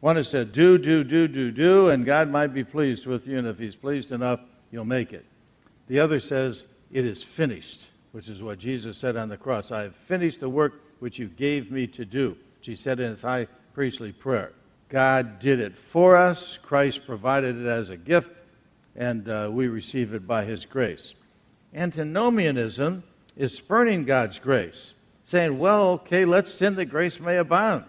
One 0.00 0.16
is 0.16 0.26
said, 0.26 0.52
do, 0.52 0.78
do, 0.78 1.04
do, 1.04 1.28
do, 1.28 1.50
do, 1.50 1.88
and 1.88 2.04
God 2.04 2.28
might 2.28 2.52
be 2.52 2.64
pleased 2.64 3.06
with 3.06 3.28
you, 3.28 3.38
and 3.38 3.46
if 3.46 3.58
He's 3.58 3.76
pleased 3.76 4.10
enough, 4.10 4.40
you'll 4.70 4.84
make 4.84 5.12
it. 5.12 5.24
The 5.86 6.00
other 6.00 6.18
says, 6.18 6.64
it 6.90 7.04
is 7.04 7.22
finished, 7.22 7.88
which 8.12 8.28
is 8.28 8.42
what 8.42 8.58
Jesus 8.58 8.98
said 8.98 9.16
on 9.16 9.28
the 9.28 9.36
cross. 9.36 9.70
I 9.70 9.82
have 9.82 9.94
finished 9.94 10.40
the 10.40 10.48
work 10.48 10.82
which 10.98 11.18
you 11.18 11.28
gave 11.28 11.70
me 11.70 11.86
to 11.88 12.04
do, 12.04 12.30
which 12.58 12.66
He 12.66 12.74
said 12.74 12.98
in 12.98 13.10
His 13.10 13.22
high 13.22 13.46
priestly 13.72 14.12
prayer. 14.12 14.52
God 14.88 15.38
did 15.38 15.60
it 15.60 15.76
for 15.76 16.16
us, 16.16 16.58
Christ 16.58 17.06
provided 17.06 17.56
it 17.56 17.66
as 17.66 17.90
a 17.90 17.96
gift, 17.96 18.30
and 18.94 19.28
uh, 19.28 19.48
we 19.50 19.68
receive 19.68 20.12
it 20.12 20.26
by 20.26 20.44
his 20.44 20.66
grace. 20.66 21.14
Antinomianism 21.74 23.02
is 23.36 23.56
spurning 23.56 24.04
God's 24.04 24.38
grace, 24.38 24.94
saying, 25.24 25.58
well, 25.58 25.90
okay, 25.92 26.24
let's 26.24 26.52
sin 26.52 26.74
that 26.76 26.86
grace 26.86 27.18
may 27.18 27.38
abound. 27.38 27.84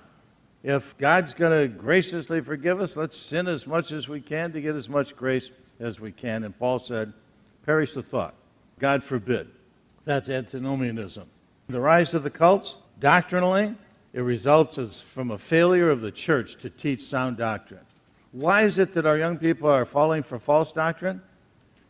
If 0.64 0.98
God's 0.98 1.34
going 1.34 1.60
to 1.60 1.68
graciously 1.68 2.40
forgive 2.40 2.80
us, 2.80 2.96
let's 2.96 3.18
sin 3.18 3.48
as 3.48 3.68
much 3.68 3.92
as 3.92 4.08
we 4.08 4.22
can 4.22 4.54
to 4.54 4.62
get 4.62 4.76
as 4.76 4.88
much 4.88 5.16
grace 5.16 5.50
as 5.82 6.00
we 6.00 6.14
can. 6.14 6.46
And 6.46 6.58
Paul 6.58 6.80
said, 6.80 7.12
perish 7.66 7.94
the 7.94 8.04
thought. 8.04 8.36
God 8.80 9.04
forbid. 9.04 9.50
That's 10.06 10.30
antinomianism. 10.30 11.28
The 11.68 11.82
rise 11.82 12.14
of 12.14 12.24
the 12.24 12.30
cults, 12.30 12.78
doctrinally, 13.00 13.76
it 14.14 14.22
results 14.22 15.02
from 15.02 15.32
a 15.32 15.38
failure 15.38 15.90
of 15.90 16.02
the 16.02 16.12
church 16.12 16.56
to 16.58 16.70
teach 16.70 17.04
sound 17.04 17.38
doctrine. 17.38 17.82
Why 18.32 18.64
is 18.64 18.78
it 18.78 18.94
that 18.94 19.06
our 19.06 19.18
young 19.18 19.38
people 19.38 19.70
are 19.70 19.86
falling 19.86 20.24
for 20.24 20.40
false 20.40 20.72
doctrine? 20.72 21.22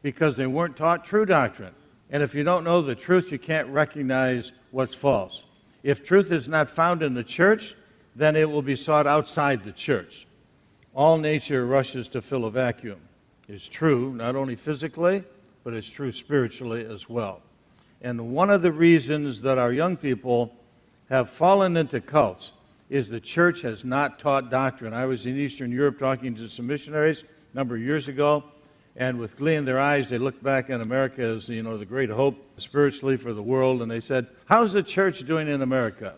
Because 0.01 0.36
they 0.36 0.47
weren't 0.47 0.77
taught 0.77 1.05
true 1.05 1.25
doctrine. 1.25 1.73
And 2.09 2.23
if 2.23 2.33
you 2.33 2.43
don't 2.43 2.63
know 2.63 2.81
the 2.81 2.95
truth, 2.95 3.31
you 3.31 3.39
can't 3.39 3.67
recognize 3.67 4.53
what's 4.71 4.95
false. 4.95 5.43
If 5.83 6.03
truth 6.03 6.31
is 6.31 6.47
not 6.47 6.69
found 6.69 7.03
in 7.03 7.13
the 7.13 7.23
church, 7.23 7.75
then 8.15 8.36
it 8.36 8.49
will 8.49 8.62
be 8.62 8.75
sought 8.75 9.07
outside 9.07 9.63
the 9.63 9.71
church. 9.71 10.27
All 10.95 11.17
nature 11.17 11.65
rushes 11.65 12.07
to 12.09 12.21
fill 12.21 12.45
a 12.45 12.51
vacuum. 12.51 12.99
It's 13.49 13.67
true, 13.67 14.13
not 14.13 14.36
only 14.36 14.55
physically, 14.55 15.23
but 15.63 15.73
it's 15.73 15.89
true 15.89 16.12
spiritually 16.12 16.86
as 16.86 17.09
well. 17.09 17.41
And 18.01 18.33
one 18.33 18.49
of 18.49 18.62
the 18.62 18.71
reasons 18.71 19.41
that 19.41 19.57
our 19.57 19.73
young 19.73 19.97
people 19.97 20.53
have 21.13 21.30
fallen 21.30 21.78
into 21.78 22.02
cults 22.02 22.54
is 22.89 23.08
the 23.08 23.19
church 23.19 23.62
has 23.62 23.86
not 23.86 24.17
taught 24.17 24.49
doctrine. 24.49 24.95
I 24.95 25.06
was 25.06 25.28
in 25.28 25.38
Eastern 25.38 25.71
Europe 25.71 25.99
talking 25.99 26.34
to 26.34 26.49
some 26.49 26.65
missionaries 26.65 27.21
a 27.21 27.56
number 27.56 27.76
of 27.76 27.82
years 27.84 28.08
ago, 28.08 28.43
and 28.95 29.19
with 29.19 29.38
glee 29.38 29.54
in 29.54 29.63
their 29.63 29.80
eyes, 29.80 30.10
they 30.10 30.17
looked 30.17 30.41
back 30.41 30.71
at 30.71 30.82
America 30.82 31.21
as 31.21 31.47
you 31.47 31.62
know 31.62 31.78
the 31.78 31.86
great 31.86 32.10
hope 32.10 32.43
spiritually 32.58 33.15
for 33.15 33.32
the 33.32 33.43
world, 33.43 33.84
and 33.84 33.91
they 33.91 33.99
said, 33.99 34.26
"How's 34.45 34.73
the 34.73 34.82
church 34.82 35.23
doing 35.28 35.47
in 35.47 35.62
America?" 35.62 36.15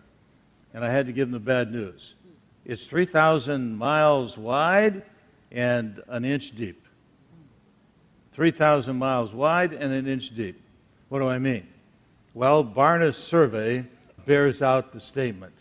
And 0.73 0.85
I 0.85 0.89
had 0.89 1.07
to 1.07 1.11
give 1.11 1.29
them 1.29 1.33
the 1.33 1.45
bad 1.45 1.73
news. 1.73 2.13
It's 2.63 2.85
3,000 2.85 3.77
miles 3.77 4.37
wide 4.37 5.03
and 5.51 6.01
an 6.07 6.23
inch 6.23 6.51
deep. 6.51 6.87
3,000 8.31 8.95
miles 8.95 9.33
wide 9.33 9.73
and 9.73 9.91
an 9.91 10.07
inch 10.07 10.33
deep. 10.33 10.61
What 11.09 11.19
do 11.19 11.27
I 11.27 11.37
mean? 11.37 11.67
Well, 12.33 12.63
Barna's 12.63 13.17
survey 13.17 13.85
bears 14.25 14.61
out 14.61 14.91
the 14.91 14.99
statement. 14.99 15.53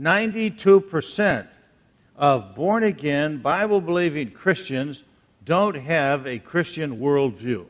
92% 0.00 1.46
of 2.16 2.54
born 2.54 2.84
again, 2.84 3.38
Bible 3.38 3.80
believing 3.80 4.30
Christians 4.30 5.02
don't 5.44 5.74
have 5.74 6.26
a 6.26 6.38
Christian 6.38 6.98
worldview. 6.98 7.66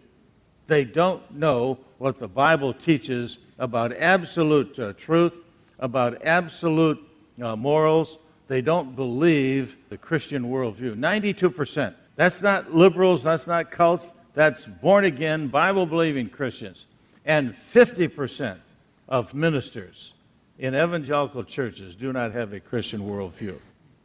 They 0.66 0.84
don't 0.84 1.22
know 1.32 1.78
what 1.98 2.18
the 2.18 2.28
Bible 2.28 2.74
teaches 2.74 3.38
about 3.58 3.92
absolute 3.92 4.78
uh, 4.78 4.92
truth, 4.94 5.36
about 5.78 6.24
absolute 6.24 6.98
uh, 7.40 7.56
morals. 7.56 8.18
They 8.48 8.60
don't 8.60 8.94
believe 8.94 9.76
the 9.88 9.98
Christian 9.98 10.44
worldview. 10.44 10.96
92%. 10.96 11.94
That's 12.16 12.42
not 12.42 12.74
liberals, 12.74 13.22
that's 13.22 13.46
not 13.46 13.70
cults, 13.70 14.12
that's 14.34 14.64
born 14.64 15.04
again, 15.04 15.48
Bible 15.48 15.86
believing 15.86 16.28
Christians. 16.28 16.86
And 17.24 17.54
50% 17.54 18.58
of 19.08 19.32
ministers 19.34 20.12
in 20.58 20.74
evangelical 20.74 21.44
churches 21.44 21.94
do 21.94 22.12
not 22.12 22.32
have 22.32 22.52
a 22.52 22.60
Christian 22.60 23.00
worldview. 23.00 23.58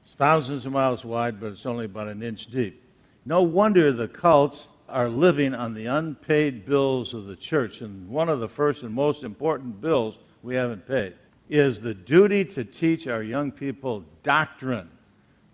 It's 0.04 0.16
thousands 0.16 0.66
of 0.66 0.72
miles 0.72 1.04
wide, 1.04 1.40
but 1.40 1.48
it's 1.48 1.66
only 1.66 1.86
about 1.86 2.08
an 2.08 2.24
inch 2.24 2.48
deep. 2.48 2.84
No 3.26 3.42
wonder 3.42 3.92
the 3.92 4.08
cults 4.08 4.70
are 4.88 5.10
living 5.10 5.54
on 5.54 5.74
the 5.74 5.88
unpaid 5.88 6.66
bills 6.66 7.14
of 7.14 7.26
the 7.26 7.36
church. 7.36 7.82
And 7.82 8.08
one 8.08 8.30
of 8.30 8.40
the 8.40 8.48
first 8.48 8.84
and 8.84 8.94
most 8.94 9.24
important 9.24 9.82
bills 9.82 10.18
we 10.44 10.56
haven't 10.56 10.88
paid 10.88 11.14
is 11.50 11.80
the 11.80 11.94
duty 11.94 12.46
to 12.46 12.64
teach 12.64 13.08
our 13.08 13.22
young 13.22 13.52
people 13.52 14.04
doctrine, 14.24 14.90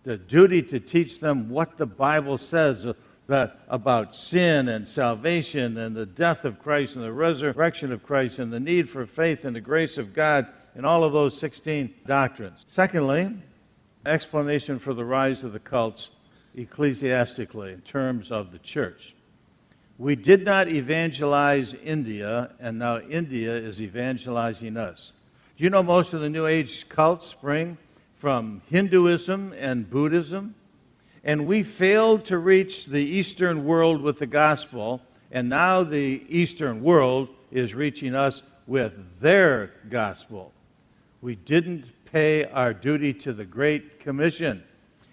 the 0.03 0.17
duty 0.17 0.62
to 0.62 0.79
teach 0.79 1.19
them 1.19 1.49
what 1.49 1.77
the 1.77 1.86
Bible 1.86 2.38
says 2.38 2.86
uh, 2.86 2.93
that 3.27 3.60
about 3.69 4.13
sin 4.13 4.67
and 4.67 4.88
salvation 4.88 5.77
and 5.77 5.95
the 5.95 6.06
death 6.06 6.45
of 6.45 6.60
Christ 6.60 6.95
and 6.95 7.06
the 7.06 7.13
resurrection 7.13 7.91
of 7.91 8.03
Christ 8.03 8.39
and 8.39 8.51
the 8.51 8.60
need 8.60 8.89
for 8.89 9.06
faith 9.06 9.45
and 9.45 9.56
the 9.56 9.62
grace 9.62 9.97
of 9.97 10.13
God 10.13 10.47
in 10.75 10.86
all 10.86 11.03
of 11.03 11.13
those 11.13 11.38
16 11.38 11.93
doctrines. 12.05 12.65
Secondly, 12.67 13.31
explanation 14.05 14.79
for 14.79 14.93
the 14.93 15.05
rise 15.05 15.43
of 15.43 15.53
the 15.53 15.59
cults 15.59 16.15
ecclesiastically 16.55 17.73
in 17.73 17.81
terms 17.81 18.31
of 18.31 18.51
the 18.51 18.59
church. 18.59 19.15
We 19.97 20.15
did 20.15 20.43
not 20.43 20.71
evangelize 20.71 21.73
India, 21.73 22.51
and 22.59 22.79
now 22.79 22.99
India 22.99 23.55
is 23.55 23.81
evangelizing 23.81 24.75
us. 24.75 25.13
Do 25.55 25.63
you 25.63 25.69
know 25.69 25.83
most 25.83 26.13
of 26.13 26.21
the 26.21 26.29
New 26.29 26.47
Age 26.47 26.89
cults 26.89 27.27
spring 27.27 27.77
from 28.17 28.62
Hinduism 28.69 29.53
and 29.57 29.89
Buddhism? 29.89 30.55
And 31.23 31.45
we 31.45 31.63
failed 31.63 32.25
to 32.25 32.38
reach 32.38 32.88
the 32.88 33.03
Eastern 33.03 33.63
world 33.63 34.01
with 34.01 34.19
the 34.19 34.25
gospel, 34.25 35.01
and 35.31 35.47
now 35.47 35.83
the 35.83 36.23
Eastern 36.27 36.81
world 36.81 37.29
is 37.51 37.75
reaching 37.75 38.15
us 38.15 38.41
with 38.65 38.93
their 39.19 39.71
gospel 39.89 40.51
we 41.23 41.36
didn't 41.36 41.89
pay 42.12 42.43
our 42.43 42.73
duty 42.73 43.13
to 43.13 43.31
the 43.31 43.45
Great 43.45 44.01
Commission. 44.01 44.62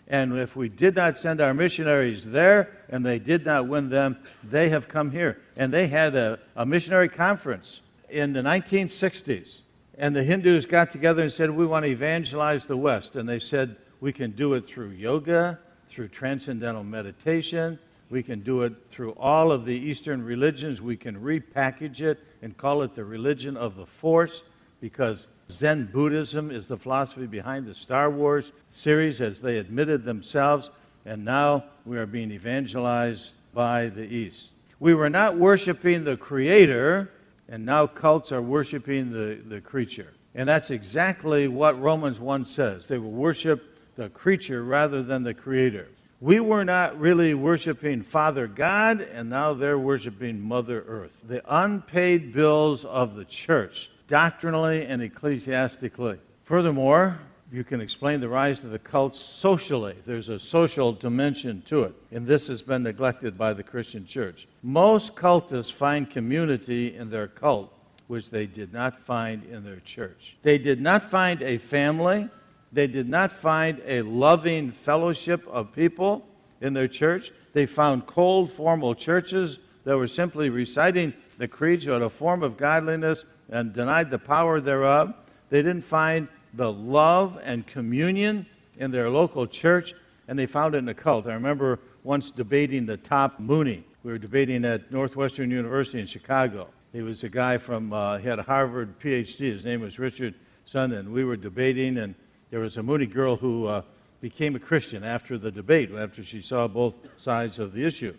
And 0.08 0.36
if 0.36 0.56
we 0.56 0.68
did 0.68 0.96
not 0.96 1.16
send 1.16 1.40
our 1.40 1.54
missionaries 1.54 2.24
there 2.24 2.76
and 2.88 3.06
they 3.06 3.20
did 3.20 3.46
not 3.46 3.68
win 3.68 3.88
them, 3.88 4.18
they 4.42 4.70
have 4.70 4.88
come 4.88 5.12
here. 5.12 5.40
And 5.56 5.72
they 5.72 5.86
had 5.86 6.16
a, 6.16 6.40
a 6.56 6.66
missionary 6.66 7.08
conference 7.08 7.80
in 8.08 8.32
the 8.32 8.40
1960s. 8.40 9.60
And 9.98 10.16
the 10.16 10.24
Hindus 10.24 10.66
got 10.66 10.90
together 10.90 11.22
and 11.22 11.30
said, 11.30 11.48
We 11.48 11.64
want 11.64 11.84
to 11.84 11.90
evangelize 11.92 12.66
the 12.66 12.76
West. 12.76 13.14
And 13.14 13.28
they 13.28 13.38
said, 13.38 13.76
We 14.00 14.12
can 14.12 14.32
do 14.32 14.54
it 14.54 14.66
through 14.66 14.90
yoga, 14.90 15.60
through 15.86 16.08
transcendental 16.08 16.82
meditation, 16.82 17.78
We 18.08 18.24
can 18.24 18.40
do 18.40 18.62
it 18.62 18.72
through 18.90 19.12
all 19.12 19.52
of 19.52 19.64
the 19.64 19.76
Eastern 19.76 20.24
religions. 20.24 20.82
We 20.82 20.96
can 20.96 21.20
repackage 21.20 22.00
it 22.00 22.18
and 22.42 22.56
call 22.56 22.82
it 22.82 22.96
the 22.96 23.04
religion 23.04 23.56
of 23.56 23.76
the 23.76 23.86
Force 23.86 24.42
because 24.80 25.28
Zen 25.50 25.86
Buddhism 25.92 26.50
is 26.50 26.66
the 26.66 26.76
philosophy 26.76 27.26
behind 27.26 27.66
the 27.66 27.74
Star 27.74 28.10
Wars 28.10 28.52
series, 28.70 29.20
as 29.20 29.40
they 29.40 29.58
admitted 29.58 30.04
themselves, 30.04 30.70
and 31.04 31.24
now 31.24 31.64
we 31.84 31.98
are 31.98 32.06
being 32.06 32.30
evangelized 32.30 33.32
by 33.52 33.88
the 33.88 34.04
East. 34.04 34.50
We 34.78 34.94
were 34.94 35.10
not 35.10 35.36
worshiping 35.36 36.04
the 36.04 36.16
Creator, 36.16 37.10
and 37.48 37.66
now 37.66 37.86
cults 37.86 38.32
are 38.32 38.40
worshiping 38.40 39.12
the, 39.12 39.40
the 39.46 39.60
creature. 39.60 40.12
And 40.34 40.48
that's 40.48 40.70
exactly 40.70 41.48
what 41.48 41.80
Romans 41.80 42.20
1 42.20 42.44
says. 42.44 42.86
They 42.86 42.98
will 42.98 43.10
worship 43.10 43.78
the 43.96 44.08
creature 44.08 44.62
rather 44.62 45.02
than 45.02 45.22
the 45.24 45.34
Creator. 45.34 45.88
We 46.20 46.38
were 46.38 46.64
not 46.64 47.00
really 47.00 47.34
worshiping 47.34 48.02
Father 48.02 48.46
God, 48.46 49.00
and 49.00 49.30
now 49.30 49.54
they're 49.54 49.78
worshiping 49.78 50.40
Mother 50.40 50.84
Earth. 50.86 51.18
The 51.26 51.42
unpaid 51.48 52.32
bills 52.32 52.84
of 52.84 53.16
the 53.16 53.24
church 53.24 53.90
doctrinally 54.10 54.84
and 54.84 55.00
ecclesiastically. 55.00 56.18
Furthermore, 56.42 57.18
you 57.52 57.64
can 57.64 57.80
explain 57.80 58.20
the 58.20 58.28
rise 58.28 58.62
of 58.62 58.70
the 58.70 58.78
cults 58.78 59.18
socially. 59.18 59.94
There's 60.04 60.28
a 60.28 60.38
social 60.38 60.92
dimension 60.92 61.62
to 61.66 61.84
it, 61.84 61.94
and 62.10 62.26
this 62.26 62.48
has 62.48 62.60
been 62.60 62.82
neglected 62.82 63.38
by 63.38 63.54
the 63.54 63.62
Christian 63.62 64.04
church. 64.04 64.46
Most 64.62 65.14
cultists 65.14 65.72
find 65.72 66.10
community 66.10 66.94
in 66.94 67.08
their 67.08 67.28
cult, 67.28 67.72
which 68.08 68.30
they 68.30 68.46
did 68.46 68.72
not 68.72 69.00
find 69.00 69.44
in 69.44 69.64
their 69.64 69.80
church. 69.80 70.36
They 70.42 70.58
did 70.58 70.80
not 70.80 71.02
find 71.02 71.40
a 71.42 71.58
family, 71.58 72.28
they 72.72 72.88
did 72.88 73.08
not 73.08 73.32
find 73.32 73.80
a 73.86 74.02
loving 74.02 74.70
fellowship 74.72 75.46
of 75.48 75.72
people 75.72 76.26
in 76.60 76.72
their 76.72 76.88
church. 76.88 77.32
They 77.52 77.66
found 77.66 78.06
cold, 78.06 78.50
formal 78.50 78.94
churches 78.94 79.58
that 79.84 79.96
were 79.96 80.06
simply 80.06 80.50
reciting 80.50 81.14
the 81.38 81.48
creeds 81.48 81.88
or 81.88 82.02
a 82.02 82.08
form 82.08 82.42
of 82.42 82.56
godliness 82.56 83.24
and 83.50 83.72
denied 83.72 84.10
the 84.10 84.18
power 84.18 84.60
thereof. 84.60 85.12
They 85.50 85.62
didn't 85.62 85.84
find 85.84 86.28
the 86.54 86.72
love 86.72 87.38
and 87.42 87.66
communion 87.66 88.46
in 88.78 88.90
their 88.90 89.10
local 89.10 89.46
church, 89.46 89.94
and 90.28 90.38
they 90.38 90.46
found 90.46 90.74
it 90.74 90.78
in 90.78 90.88
a 90.88 90.94
cult. 90.94 91.26
I 91.26 91.34
remember 91.34 91.80
once 92.04 92.30
debating 92.30 92.86
the 92.86 92.96
top 92.96 93.38
Mooney. 93.38 93.84
We 94.02 94.12
were 94.12 94.18
debating 94.18 94.64
at 94.64 94.90
Northwestern 94.90 95.50
University 95.50 96.00
in 96.00 96.06
Chicago. 96.06 96.68
He 96.92 97.02
was 97.02 97.22
a 97.22 97.28
guy 97.28 97.58
from, 97.58 97.92
uh, 97.92 98.18
he 98.18 98.26
had 98.26 98.38
a 98.38 98.42
Harvard 98.42 98.98
PhD. 98.98 99.38
His 99.38 99.64
name 99.64 99.80
was 99.80 99.98
Richard 99.98 100.34
Sundin. 100.66 101.12
We 101.12 101.24
were 101.24 101.36
debating, 101.36 101.98
and 101.98 102.14
there 102.50 102.60
was 102.60 102.76
a 102.78 102.82
Mooney 102.82 103.06
girl 103.06 103.36
who 103.36 103.66
uh, 103.66 103.82
became 104.20 104.56
a 104.56 104.58
Christian 104.58 105.04
after 105.04 105.38
the 105.38 105.50
debate, 105.50 105.90
after 105.92 106.24
she 106.24 106.40
saw 106.40 106.66
both 106.66 106.94
sides 107.16 107.58
of 107.58 107.72
the 107.72 107.84
issue. 107.84 108.14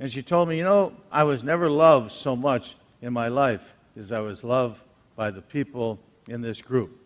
And 0.00 0.10
she 0.10 0.22
told 0.22 0.48
me, 0.48 0.58
You 0.58 0.64
know, 0.64 0.92
I 1.10 1.24
was 1.24 1.42
never 1.42 1.68
loved 1.68 2.12
so 2.12 2.36
much 2.36 2.76
in 3.02 3.12
my 3.12 3.28
life 3.28 3.74
as 3.98 4.12
I 4.12 4.20
was 4.20 4.44
loved 4.44 4.80
by 5.16 5.30
the 5.30 5.42
people 5.42 5.98
in 6.28 6.40
this 6.40 6.62
group. 6.62 6.96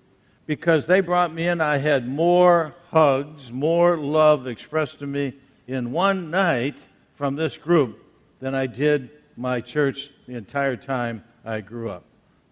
Because 0.47 0.85
they 0.85 1.01
brought 1.01 1.33
me 1.33 1.49
in, 1.49 1.61
I 1.61 1.79
had 1.79 2.09
more 2.09 2.75
hugs, 2.91 3.51
more 3.51 3.97
love 3.97 4.47
expressed 4.47 4.99
to 4.99 5.07
me 5.07 5.35
in 5.67 5.93
one 5.93 6.31
night 6.31 6.87
from 7.15 7.37
this 7.37 7.57
group 7.57 8.05
than 8.41 8.55
I 8.55 8.67
did 8.67 9.11
my 9.37 9.61
church 9.61 10.11
the 10.27 10.35
entire 10.35 10.77
time 10.77 11.25
I 11.45 11.61
grew 11.61 11.91
up. 11.91 12.05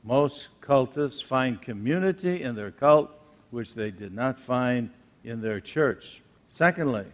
Most 0.05 0.48
cultists 0.62 1.22
find 1.22 1.61
community 1.61 2.42
in 2.42 2.55
their 2.55 2.70
cult, 2.70 3.11
which 3.50 3.74
they 3.74 3.90
did 3.90 4.14
not 4.14 4.38
find 4.38 4.90
in 5.24 5.42
their 5.42 5.61
church. 5.61 6.22
Secondly, 6.48 7.07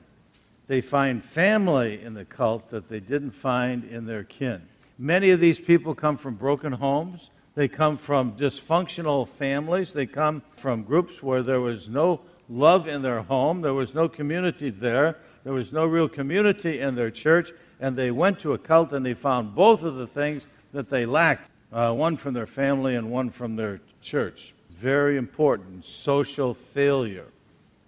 they 0.69 0.81
find 0.81 1.25
family 1.25 2.01
in 2.03 2.15
the 2.15 2.25
cult 2.25 2.69
that 2.71 2.89
they 2.89 3.01
didn't 3.01 3.33
find 3.33 3.85
in 3.85 4.07
their 4.07 4.25
kin. 4.25 4.63
Many 4.99 5.31
of 5.31 5.41
these 5.41 5.59
people 5.59 5.95
come 5.95 6.17
from 6.17 6.35
broken 6.35 6.73
homes. 6.73 7.31
They 7.55 7.69
come 7.69 7.99
from 7.99 8.33
dysfunctional 8.33 9.29
families. 9.29 9.93
They 9.93 10.07
come 10.07 10.43
from 10.57 10.83
groups 10.83 11.23
where 11.23 11.43
there 11.43 11.61
was 11.61 11.89
no 11.89 12.21
love 12.49 12.89
in 12.89 13.03
their 13.03 13.23
home. 13.23 13.61
There 13.61 13.75
was 13.75 13.95
no 13.95 14.09
community 14.09 14.71
there. 14.71 15.19
There 15.45 15.53
was 15.53 15.73
no 15.73 15.87
real 15.87 16.09
community 16.09 16.81
in 16.81 16.95
their 16.95 17.11
church. 17.11 17.53
And 17.81 17.97
they 17.97 18.11
went 18.11 18.41
to 18.41 18.55
a 18.55 18.59
cult 18.59 18.93
and 18.93 19.05
they 19.05 19.15
found 19.15 19.55
both 19.55 19.83
of 19.83 19.97
the 19.97 20.07
things 20.07 20.47
that 20.73 20.89
they 20.89 21.07
lacked 21.07 21.51
uh, 21.73 21.93
one 21.93 22.17
from 22.17 22.35
their 22.35 22.47
family 22.47 22.95
and 22.95 23.11
one 23.11 23.31
from 23.31 23.57
their 23.57 23.81
church. 24.01 24.55
Very 24.71 25.17
important 25.17 25.85
social 25.85 26.55
failure 26.55 27.27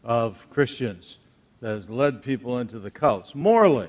of 0.05 0.49
Christians 0.51 1.19
that 1.61 1.71
has 1.71 1.91
led 1.91 2.23
people 2.23 2.59
into 2.59 2.79
the 2.79 2.91
cults. 2.91 3.35
Morally, 3.35 3.89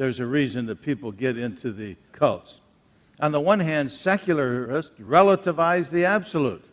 there's 0.00 0.18
a 0.18 0.24
reason 0.24 0.64
that 0.64 0.80
people 0.80 1.12
get 1.12 1.36
into 1.36 1.72
the 1.72 1.94
cults. 2.12 2.62
On 3.20 3.32
the 3.32 3.40
one 3.40 3.60
hand, 3.60 3.92
secularists 3.92 4.98
relativize 4.98 5.90
the 5.90 6.06
absolute. 6.06 6.64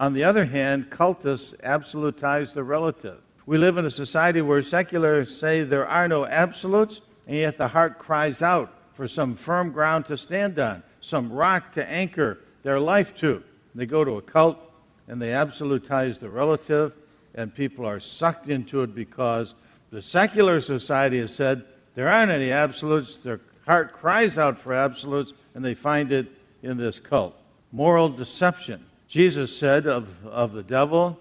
On 0.00 0.14
the 0.14 0.24
other 0.24 0.44
hand, 0.44 0.90
cultists 0.90 1.56
absolutize 1.60 2.54
the 2.54 2.64
relative. 2.64 3.20
We 3.46 3.56
live 3.56 3.76
in 3.76 3.86
a 3.86 3.90
society 3.90 4.42
where 4.42 4.62
secularists 4.62 5.38
say 5.38 5.62
there 5.62 5.86
are 5.86 6.08
no 6.08 6.26
absolutes, 6.26 7.00
and 7.28 7.36
yet 7.36 7.56
the 7.56 7.68
heart 7.68 8.00
cries 8.00 8.42
out 8.42 8.76
for 8.94 9.06
some 9.06 9.36
firm 9.36 9.70
ground 9.70 10.06
to 10.06 10.16
stand 10.16 10.58
on, 10.58 10.82
some 11.00 11.32
rock 11.32 11.74
to 11.74 11.88
anchor 11.88 12.40
their 12.64 12.80
life 12.80 13.14
to. 13.18 13.44
They 13.76 13.86
go 13.86 14.02
to 14.02 14.16
a 14.16 14.22
cult 14.22 14.58
and 15.06 15.22
they 15.22 15.28
absolutize 15.28 16.18
the 16.18 16.30
relative, 16.30 16.94
and 17.36 17.54
people 17.54 17.86
are 17.86 18.00
sucked 18.00 18.48
into 18.48 18.82
it 18.82 18.92
because 18.92 19.54
the 19.92 20.02
secular 20.02 20.60
society 20.60 21.20
has 21.20 21.32
said 21.32 21.64
there 21.94 22.08
aren't 22.08 22.30
any 22.30 22.50
absolutes. 22.50 23.16
Their 23.16 23.40
heart 23.66 23.92
cries 23.92 24.38
out 24.38 24.58
for 24.58 24.72
absolutes, 24.72 25.32
and 25.54 25.64
they 25.64 25.74
find 25.74 26.12
it 26.12 26.26
in 26.62 26.76
this 26.76 26.98
cult. 26.98 27.36
Moral 27.72 28.08
deception. 28.08 28.84
Jesus 29.08 29.56
said 29.56 29.86
of, 29.86 30.08
of 30.26 30.52
the 30.52 30.62
devil, 30.62 31.18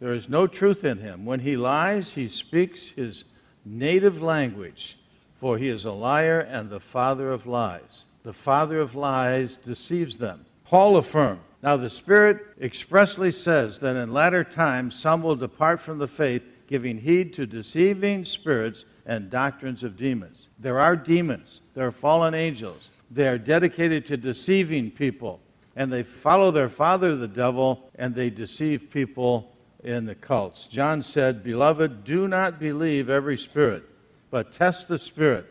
there 0.00 0.12
is 0.12 0.28
no 0.28 0.46
truth 0.46 0.84
in 0.84 0.98
him. 0.98 1.24
When 1.24 1.40
he 1.40 1.56
lies, 1.56 2.12
he 2.12 2.28
speaks 2.28 2.88
his 2.88 3.24
native 3.64 4.22
language, 4.22 4.98
for 5.38 5.58
he 5.58 5.68
is 5.68 5.84
a 5.84 5.92
liar 5.92 6.40
and 6.40 6.68
the 6.68 6.80
father 6.80 7.30
of 7.32 7.46
lies. 7.46 8.04
The 8.22 8.32
father 8.32 8.80
of 8.80 8.94
lies 8.94 9.56
deceives 9.56 10.16
them. 10.16 10.44
Paul 10.64 10.96
affirmed, 10.96 11.40
Now 11.62 11.76
the 11.76 11.90
Spirit 11.90 12.46
expressly 12.60 13.30
says 13.30 13.78
that 13.78 13.96
in 13.96 14.12
latter 14.12 14.44
times 14.44 14.94
some 14.94 15.22
will 15.22 15.36
depart 15.36 15.80
from 15.80 15.98
the 15.98 16.08
faith, 16.08 16.42
giving 16.66 16.98
heed 16.98 17.32
to 17.34 17.46
deceiving 17.46 18.24
spirits 18.24 18.84
and 19.10 19.28
doctrines 19.28 19.82
of 19.82 19.96
demons. 19.96 20.46
There 20.60 20.78
are 20.78 20.94
demons, 20.94 21.62
there 21.74 21.84
are 21.84 21.90
fallen 21.90 22.32
angels. 22.32 22.90
They 23.10 23.26
are 23.26 23.38
dedicated 23.38 24.06
to 24.06 24.16
deceiving 24.16 24.92
people, 24.92 25.40
and 25.74 25.92
they 25.92 26.04
follow 26.04 26.52
their 26.52 26.68
father, 26.68 27.16
the 27.16 27.26
devil, 27.26 27.90
and 27.96 28.14
they 28.14 28.30
deceive 28.30 28.88
people 28.88 29.50
in 29.82 30.04
the 30.04 30.14
cults. 30.14 30.66
John 30.66 31.02
said, 31.02 31.42
Beloved, 31.42 32.04
do 32.04 32.28
not 32.28 32.60
believe 32.60 33.10
every 33.10 33.36
spirit, 33.36 33.82
but 34.30 34.52
test 34.52 34.86
the 34.86 34.98
spirit. 34.98 35.44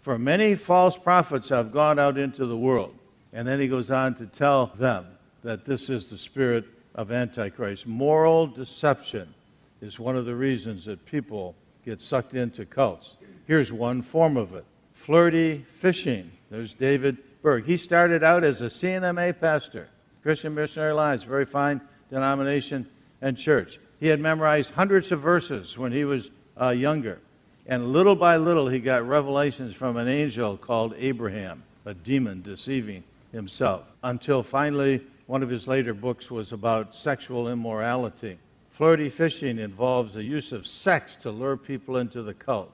For 0.00 0.18
many 0.18 0.54
false 0.54 0.96
prophets 0.96 1.50
have 1.50 1.70
gone 1.70 1.98
out 1.98 2.16
into 2.16 2.46
the 2.46 2.56
world. 2.56 2.94
And 3.34 3.46
then 3.46 3.60
he 3.60 3.68
goes 3.68 3.90
on 3.90 4.14
to 4.14 4.26
tell 4.26 4.72
them 4.78 5.06
that 5.44 5.66
this 5.66 5.90
is 5.90 6.06
the 6.06 6.16
spirit 6.16 6.64
of 6.94 7.12
Antichrist. 7.12 7.86
Moral 7.86 8.46
deception 8.46 9.34
is 9.82 9.98
one 10.00 10.16
of 10.16 10.24
the 10.24 10.34
reasons 10.34 10.86
that 10.86 11.04
people 11.04 11.54
get 11.84 12.00
sucked 12.00 12.34
into 12.34 12.64
cults. 12.64 13.16
Here's 13.46 13.72
one 13.72 14.02
form 14.02 14.36
of 14.36 14.54
it 14.54 14.64
flirty 14.94 15.64
fishing. 15.74 16.30
There's 16.50 16.74
David 16.74 17.18
Berg. 17.42 17.64
He 17.64 17.76
started 17.76 18.22
out 18.22 18.44
as 18.44 18.62
a 18.62 18.66
CNMA 18.66 19.40
pastor, 19.40 19.88
Christian 20.22 20.54
Missionary 20.54 20.92
Alliance, 20.92 21.24
very 21.24 21.44
fine 21.44 21.80
denomination 22.08 22.86
and 23.20 23.36
church. 23.36 23.80
He 23.98 24.06
had 24.06 24.20
memorized 24.20 24.72
hundreds 24.72 25.10
of 25.10 25.20
verses 25.20 25.76
when 25.76 25.92
he 25.92 26.04
was 26.04 26.30
uh, 26.60 26.68
younger. 26.70 27.18
And 27.66 27.92
little 27.92 28.16
by 28.16 28.36
little, 28.36 28.68
he 28.68 28.80
got 28.80 29.06
revelations 29.06 29.74
from 29.74 29.96
an 29.96 30.08
angel 30.08 30.56
called 30.56 30.94
Abraham, 30.98 31.62
a 31.84 31.94
demon 31.94 32.42
deceiving 32.42 33.04
himself, 33.32 33.84
until 34.02 34.42
finally 34.42 35.00
one 35.26 35.42
of 35.42 35.48
his 35.48 35.66
later 35.66 35.94
books 35.94 36.30
was 36.30 36.52
about 36.52 36.94
sexual 36.94 37.48
immorality. 37.48 38.38
Flirty 38.72 39.10
fishing 39.10 39.58
involves 39.58 40.14
the 40.14 40.24
use 40.24 40.50
of 40.50 40.66
sex 40.66 41.14
to 41.16 41.30
lure 41.30 41.58
people 41.58 41.98
into 41.98 42.22
the 42.22 42.32
cult. 42.32 42.72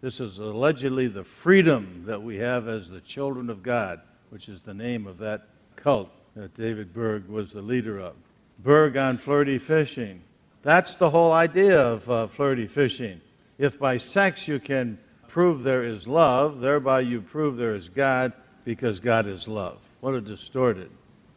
This 0.00 0.20
is 0.20 0.38
allegedly 0.38 1.08
the 1.08 1.24
freedom 1.24 2.04
that 2.06 2.22
we 2.22 2.36
have 2.36 2.68
as 2.68 2.88
the 2.88 3.00
children 3.00 3.50
of 3.50 3.62
God, 3.62 4.00
which 4.30 4.48
is 4.48 4.60
the 4.60 4.72
name 4.72 5.06
of 5.06 5.18
that 5.18 5.48
cult 5.74 6.10
that 6.36 6.54
David 6.54 6.94
Berg 6.94 7.26
was 7.28 7.52
the 7.52 7.60
leader 7.60 7.98
of. 7.98 8.14
Berg 8.60 8.96
on 8.96 9.18
flirty 9.18 9.58
fishing. 9.58 10.22
That's 10.62 10.94
the 10.94 11.10
whole 11.10 11.32
idea 11.32 11.78
of 11.78 12.08
uh, 12.08 12.26
flirty 12.28 12.68
fishing. 12.68 13.20
If 13.58 13.80
by 13.80 13.96
sex 13.96 14.46
you 14.46 14.60
can 14.60 14.96
prove 15.26 15.64
there 15.64 15.82
is 15.82 16.06
love, 16.06 16.60
thereby 16.60 17.00
you 17.00 17.20
prove 17.20 17.56
there 17.56 17.74
is 17.74 17.88
God 17.88 18.32
because 18.64 19.00
God 19.00 19.26
is 19.26 19.48
love. 19.48 19.78
What 20.00 20.14
a 20.14 20.20
distorted 20.20 20.90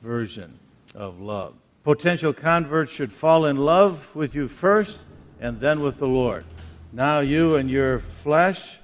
version 0.03 0.59
of 0.93 1.19
love. 1.19 1.55
Potential 1.85 2.33
converts 2.33 2.91
should 2.91 3.13
fall 3.13 3.45
in 3.45 3.55
love 3.55 4.13
with 4.13 4.35
you 4.35 4.49
first 4.49 4.99
and 5.39 5.57
then 5.61 5.79
with 5.79 5.99
the 5.99 6.07
Lord. 6.07 6.43
Now, 6.91 7.19
you 7.19 7.55
and 7.55 7.71
your 7.71 7.99
flesh 7.99 8.79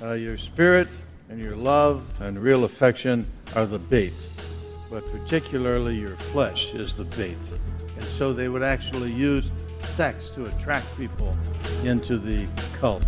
Uh, 0.00 0.12
your 0.12 0.38
spirit 0.38 0.86
and 1.28 1.40
your 1.40 1.56
love 1.56 2.02
and 2.20 2.38
real 2.38 2.64
affection 2.64 3.26
are 3.56 3.66
the 3.66 3.78
bait, 3.78 4.12
but 4.90 5.04
particularly 5.10 5.96
your 5.96 6.16
flesh 6.32 6.72
is 6.74 6.94
the 6.94 7.04
bait. 7.04 7.36
And 7.96 8.04
so 8.04 8.32
they 8.32 8.48
would 8.48 8.62
actually 8.62 9.10
use 9.10 9.50
sex 9.80 10.30
to 10.30 10.46
attract 10.46 10.86
people 10.96 11.36
into 11.82 12.16
the 12.18 12.46
cult. 12.78 13.04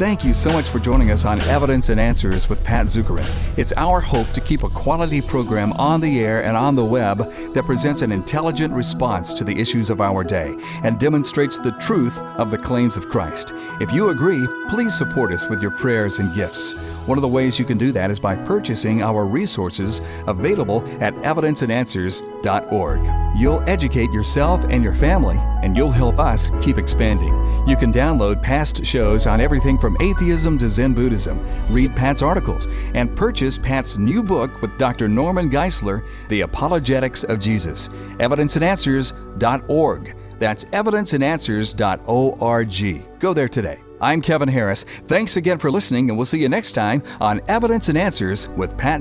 Thank 0.00 0.24
you 0.24 0.32
so 0.32 0.50
much 0.50 0.70
for 0.70 0.78
joining 0.78 1.10
us 1.10 1.26
on 1.26 1.42
Evidence 1.42 1.90
and 1.90 2.00
Answers 2.00 2.48
with 2.48 2.64
Pat 2.64 2.86
Zukeran. 2.86 3.28
It's 3.58 3.74
our 3.76 4.00
hope 4.00 4.32
to 4.32 4.40
keep 4.40 4.62
a 4.62 4.70
quality 4.70 5.20
program 5.20 5.74
on 5.74 6.00
the 6.00 6.20
air 6.20 6.42
and 6.42 6.56
on 6.56 6.74
the 6.74 6.82
web 6.82 7.18
that 7.52 7.66
presents 7.66 8.00
an 8.00 8.10
intelligent 8.10 8.72
response 8.72 9.34
to 9.34 9.44
the 9.44 9.60
issues 9.60 9.90
of 9.90 10.00
our 10.00 10.24
day 10.24 10.56
and 10.84 10.98
demonstrates 10.98 11.58
the 11.58 11.72
truth 11.72 12.18
of 12.38 12.50
the 12.50 12.56
claims 12.56 12.96
of 12.96 13.10
Christ. 13.10 13.52
If 13.78 13.92
you 13.92 14.08
agree, 14.08 14.48
please 14.70 14.96
support 14.96 15.34
us 15.34 15.46
with 15.50 15.60
your 15.60 15.72
prayers 15.72 16.18
and 16.18 16.34
gifts. 16.34 16.72
One 17.04 17.18
of 17.18 17.22
the 17.22 17.28
ways 17.28 17.58
you 17.58 17.66
can 17.66 17.76
do 17.76 17.92
that 17.92 18.10
is 18.10 18.18
by 18.18 18.36
purchasing 18.36 19.02
our 19.02 19.26
resources 19.26 20.00
available 20.26 20.82
at 21.02 21.12
evidenceandanswers.org. 21.16 23.36
You'll 23.36 23.62
educate 23.66 24.10
yourself 24.12 24.64
and 24.64 24.82
your 24.82 24.94
family, 24.94 25.36
and 25.62 25.76
you'll 25.76 25.90
help 25.90 26.18
us 26.18 26.50
keep 26.62 26.78
expanding. 26.78 27.34
You 27.66 27.76
can 27.76 27.92
download 27.92 28.42
past 28.42 28.84
shows 28.84 29.26
on 29.26 29.40
everything 29.40 29.78
from 29.90 30.06
atheism 30.06 30.56
to 30.56 30.68
Zen 30.68 30.94
Buddhism, 30.94 31.44
read 31.68 31.96
Pat's 31.96 32.22
articles, 32.22 32.68
and 32.94 33.16
purchase 33.16 33.58
Pat's 33.58 33.98
new 33.98 34.22
book 34.22 34.62
with 34.62 34.78
Dr. 34.78 35.08
Norman 35.08 35.50
Geisler, 35.50 36.06
The 36.28 36.42
Apologetics 36.42 37.24
of 37.24 37.40
Jesus. 37.40 37.88
Evidenceandanswers.org. 38.18 40.16
That's 40.38 40.64
evidenceandanswers.org. 40.66 43.18
Go 43.18 43.34
there 43.34 43.48
today. 43.48 43.80
I'm 44.00 44.22
Kevin 44.22 44.48
Harris. 44.48 44.84
Thanks 45.08 45.36
again 45.36 45.58
for 45.58 45.72
listening, 45.72 46.08
and 46.08 46.16
we'll 46.16 46.24
see 46.24 46.40
you 46.40 46.48
next 46.48 46.72
time 46.72 47.02
on 47.20 47.40
Evidence 47.48 47.88
and 47.88 47.98
Answers 47.98 48.48
with 48.50 48.78
Pat 48.78 48.98